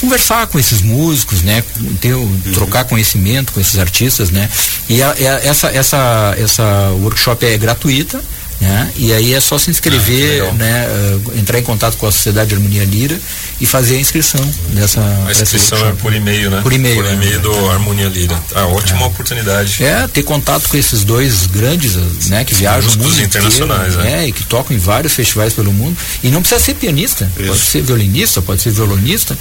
conversar 0.00 0.46
com 0.46 0.58
esses 0.58 0.80
músicos, 0.82 1.42
né, 1.42 1.62
ter, 2.00 2.14
uhum. 2.14 2.40
trocar 2.54 2.84
conhecimento 2.84 3.52
com 3.52 3.60
esses 3.60 3.78
artistas, 3.78 4.30
né, 4.30 4.48
e 4.88 5.02
a, 5.02 5.10
a, 5.10 5.14
essa 5.44 5.68
essa 5.68 6.34
essa 6.38 6.90
workshop 7.00 7.44
é 7.44 7.56
gratuita, 7.58 8.22
né? 8.60 8.90
E 8.96 9.12
aí 9.12 9.34
é 9.34 9.40
só 9.40 9.56
se 9.58 9.70
inscrever, 9.70 10.42
ah, 10.42 10.52
né? 10.52 10.86
Uh, 10.88 11.38
entrar 11.38 11.58
em 11.58 11.62
contato 11.62 11.96
com 11.96 12.06
a 12.06 12.12
Sociedade 12.12 12.54
Harmonia 12.54 12.84
Lira 12.84 13.18
e 13.60 13.66
fazer 13.66 13.96
a 13.96 14.00
inscrição 14.00 14.40
dessa. 14.70 15.00
A 15.26 15.30
inscrição 15.30 15.78
é 15.88 15.92
por 15.92 16.12
e-mail, 16.12 16.50
né? 16.50 16.60
Por 16.62 16.72
e-mail. 16.72 16.96
Por 16.96 17.12
e-mail 17.12 17.36
é. 17.36 17.38
do 17.38 17.70
Harmonia 17.70 18.08
Lira. 18.08 18.40
Ah, 18.54 18.66
ótima 18.66 19.02
é. 19.02 19.04
oportunidade. 19.04 19.84
É, 19.84 20.08
ter 20.08 20.24
contato 20.24 20.68
com 20.68 20.76
esses 20.76 21.04
dois 21.04 21.46
grandes, 21.46 21.94
né? 22.26 22.44
Que 22.44 22.54
viajam 22.54 22.90
o 22.90 22.98
mundo 22.98 23.20
internacionais, 23.22 23.94
inteiro, 23.94 24.10
né? 24.10 24.28
E 24.28 24.32
que 24.32 24.44
tocam 24.44 24.76
em 24.76 24.80
vários 24.80 25.14
festivais 25.14 25.52
pelo 25.52 25.72
mundo. 25.72 25.96
E 26.22 26.28
não 26.28 26.40
precisa 26.40 26.60
ser 26.60 26.74
pianista, 26.74 27.30
Isso. 27.38 27.48
pode 27.48 27.60
ser 27.60 27.82
violinista, 27.82 28.42
pode 28.42 28.62
ser 28.62 28.70
violonista 28.70 29.36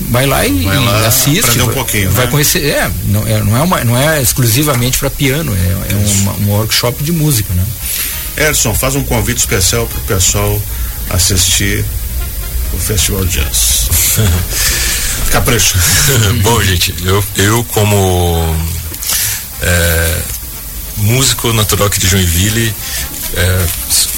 vai 0.00 0.26
lá 0.26 0.46
e, 0.46 0.62
vai 0.62 0.78
lá, 0.78 1.06
assiste. 1.08 1.60
Um 1.60 1.68
pouquinho, 1.68 2.10
vai 2.12 2.26
né? 2.26 2.30
conhecer. 2.30 2.64
É, 2.64 2.90
não 3.06 3.26
é, 3.26 3.42
não 3.42 3.56
é, 3.56 3.60
uma, 3.62 3.84
não 3.84 3.96
é 3.96 4.22
exclusivamente 4.22 4.96
para 4.98 5.10
piano, 5.10 5.52
é, 5.54 5.92
é 5.92 6.20
uma, 6.20 6.32
um 6.34 6.50
workshop 6.50 7.02
de 7.02 7.10
música, 7.10 7.52
né? 7.52 7.64
Edson, 8.38 8.74
faz 8.74 8.94
um 8.94 9.02
convite 9.02 9.38
especial 9.38 9.86
para 9.86 9.98
o 9.98 10.02
pessoal 10.02 10.62
assistir 11.10 11.84
o 12.72 12.78
Festival 12.78 13.24
Jazz. 13.24 13.88
Capricho. 15.30 15.76
Bom, 16.42 16.62
gente, 16.62 16.94
eu, 17.04 17.24
eu 17.36 17.64
como 17.64 18.56
é, 19.60 20.18
músico 20.98 21.52
natural 21.52 21.88
aqui 21.88 21.98
de 21.98 22.08
Joinville, 22.08 22.74
é, 23.34 23.66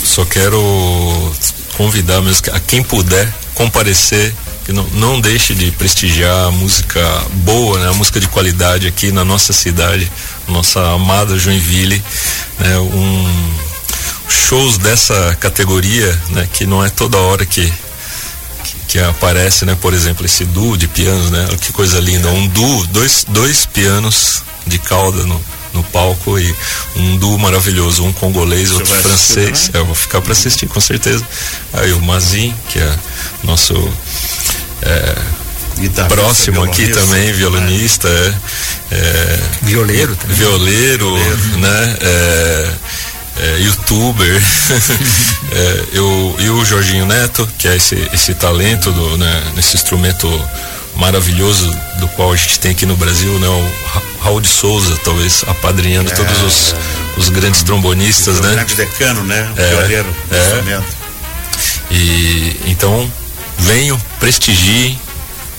só 0.05 0.25
quero 0.25 1.33
convidar 1.77 2.21
mesmo 2.21 2.53
a 2.53 2.61
quem 2.61 2.83
puder 2.83 3.33
comparecer 3.55 4.35
que 4.65 4.73
não, 4.73 4.85
não 4.93 5.21
deixe 5.21 5.55
de 5.55 5.71
prestigiar 5.73 6.47
a 6.47 6.51
música 6.51 7.01
boa, 7.45 7.79
né, 7.81 7.89
a 7.89 7.95
música 7.95 8.21
de 8.21 8.29
qualidade 8.29 8.87
aqui 8.87 9.11
na 9.11 9.25
nossa 9.25 9.53
cidade, 9.53 10.11
nossa 10.47 10.81
amada 10.93 11.39
Joinville, 11.39 12.03
né, 12.59 12.79
um 12.79 13.70
shows 14.31 14.79
dessa 14.79 15.37
categoria, 15.41 16.19
né, 16.31 16.49
que 16.53 16.67
não 16.67 16.85
é 16.85 16.89
toda 16.89 17.17
hora 17.19 17.45
que, 17.45 17.73
que, 18.89 18.99
aparece, 19.01 19.65
né, 19.65 19.77
por 19.81 19.93
exemplo, 19.93 20.25
esse 20.25 20.45
duo 20.45 20.77
de 20.77 20.89
pianos, 20.89 21.31
né, 21.31 21.49
que 21.61 21.73
coisa 21.73 21.99
linda, 22.01 22.29
um 22.29 22.47
duo, 22.49 22.87
dois, 22.89 23.25
dois 23.29 23.67
pianos 23.67 24.43
de 24.67 24.79
cauda 24.79 25.25
no, 25.25 25.41
no 25.73 25.83
palco 25.85 26.39
e 26.39 26.55
um 26.97 27.17
duo 27.17 27.39
maravilhoso, 27.39 28.05
um 28.05 28.13
congolês, 28.13 28.71
outro 28.73 28.95
francês. 28.95 29.71
É, 29.73 29.79
eu 29.79 29.87
vou 29.87 29.95
ficar 29.95 30.21
para 30.21 30.33
assistir 30.33 30.67
com 30.67 30.81
certeza. 30.81 31.27
Aí 31.73 31.93
o 31.93 32.01
Mazin, 32.01 32.55
que 32.69 32.79
é 32.79 32.99
nosso 33.43 33.75
é, 34.83 35.15
próximo 36.09 36.63
aqui 36.63 36.89
também, 36.89 37.33
violonista, 37.33 38.09
é, 38.09 38.95
é, 38.95 39.41
violeiro, 39.63 40.15
também. 40.17 40.37
violeiro, 40.37 41.17
violeiro. 41.17 41.59
né? 41.59 41.97
É, 42.01 42.73
é, 43.41 43.61
youtuber, 43.61 44.43
é, 45.53 45.85
eu, 45.93 46.37
e 46.39 46.51
o 46.51 46.65
Jorginho 46.65 47.07
Neto, 47.07 47.49
que 47.59 47.67
é 47.67 47.77
esse, 47.77 47.95
esse 48.13 48.35
talento 48.35 48.93
do, 48.93 49.17
né, 49.17 49.43
nesse 49.55 49.77
instrumento 49.77 50.29
maravilhoso 50.97 51.71
do 51.99 52.09
qual 52.09 52.33
a 52.33 52.37
gente 52.37 52.61
tem 52.61 52.73
aqui 52.73 52.85
no 52.85 52.97
Brasil, 52.97 53.33
né? 53.39 53.49
O 53.49 54.23
Raul 54.23 54.41
de 54.41 54.49
Souza, 54.49 54.97
talvez 55.03 55.45
apadrinhando 55.47 56.11
é, 56.11 56.15
todos 56.15 56.43
os, 56.43 56.75
os 57.17 57.29
grandes 57.31 57.63
trombonistas, 57.63 58.41
né? 58.41 58.49
O 58.49 58.53
grande 58.53 58.75
decano, 58.75 59.25
né? 59.25 59.51
O 59.57 59.61
é, 59.61 59.71
pioneiro 59.71 60.17
do 60.29 60.37
é. 60.37 60.41
instrumento. 60.41 60.97
E 61.91 62.61
então 62.67 63.11
venham, 63.59 63.99
prestigiem, 64.19 65.01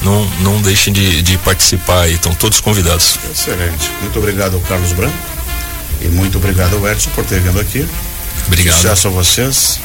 não, 0.02 0.26
não 0.42 0.62
deixem 0.62 0.94
de, 0.94 1.22
de 1.22 1.38
participar 1.40 2.02
aí, 2.02 2.16
estão 2.16 2.36
todos 2.36 2.62
convidados. 2.62 3.18
Excelente. 3.34 3.92
Muito 4.02 4.20
obrigado 4.20 4.56
ao 4.56 4.62
Carlos 4.62 4.92
Branco 4.94 5.18
e 6.02 6.10
muito 6.10 6.38
obrigado 6.38 6.76
ao 6.76 6.88
Edson 6.88 7.10
por 7.12 7.26
ter 7.26 7.40
vindo 7.40 7.60
aqui. 7.60 7.88
Obrigado. 8.48 8.76
Sucesso 8.76 9.08
a 9.08 9.12
vocês 9.12 9.80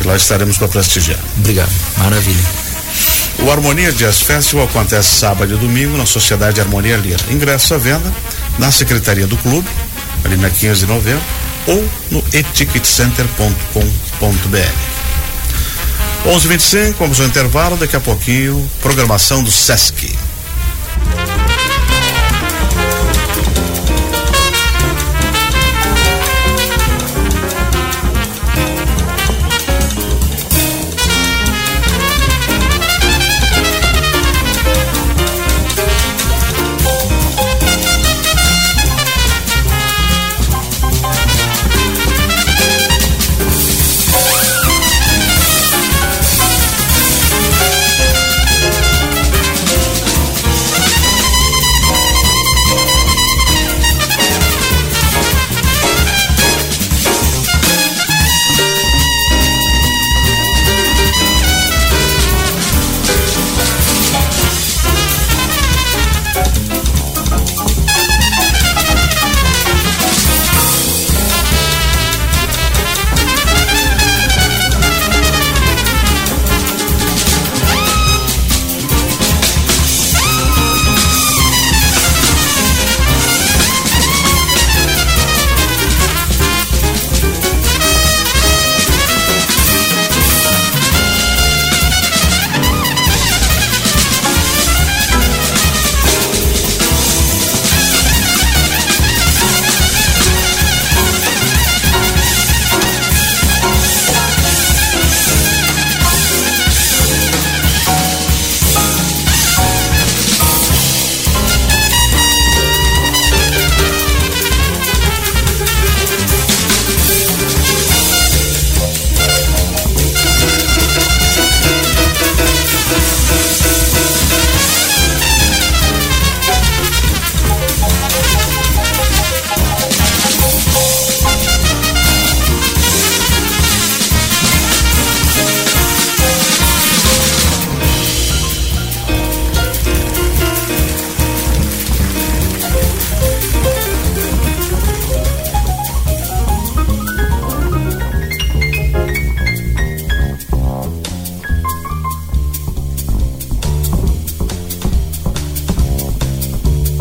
e 0.00 0.06
lá 0.06 0.16
estaremos 0.16 0.58
para 0.58 0.68
prestigiar. 0.68 1.18
Obrigado. 1.38 1.72
Maravilha. 1.98 2.44
O 3.38 3.50
Harmonia 3.50 3.92
Jazz 3.92 4.20
Festival 4.20 4.66
acontece 4.66 5.16
sábado 5.16 5.54
e 5.54 5.56
domingo 5.56 5.96
na 5.96 6.06
Sociedade 6.06 6.60
Harmonia 6.60 6.96
Lira. 6.96 7.24
Ingresso 7.30 7.74
à 7.74 7.78
venda 7.78 8.12
na 8.58 8.70
Secretaria 8.70 9.26
do 9.26 9.36
Clube, 9.38 9.68
ali 10.24 10.36
na 10.36 10.50
15 10.50 10.80
de 10.80 10.86
novembro, 10.86 11.22
ou 11.66 11.88
no 12.10 12.22
eticketcenter.com.br. 12.32 14.92
11:25 16.24 16.94
vamos 16.98 17.20
ao 17.20 17.26
intervalo, 17.26 17.76
daqui 17.76 17.96
a 17.96 18.00
pouquinho, 18.00 18.70
programação 18.80 19.42
do 19.42 19.50
SESC. 19.50 20.16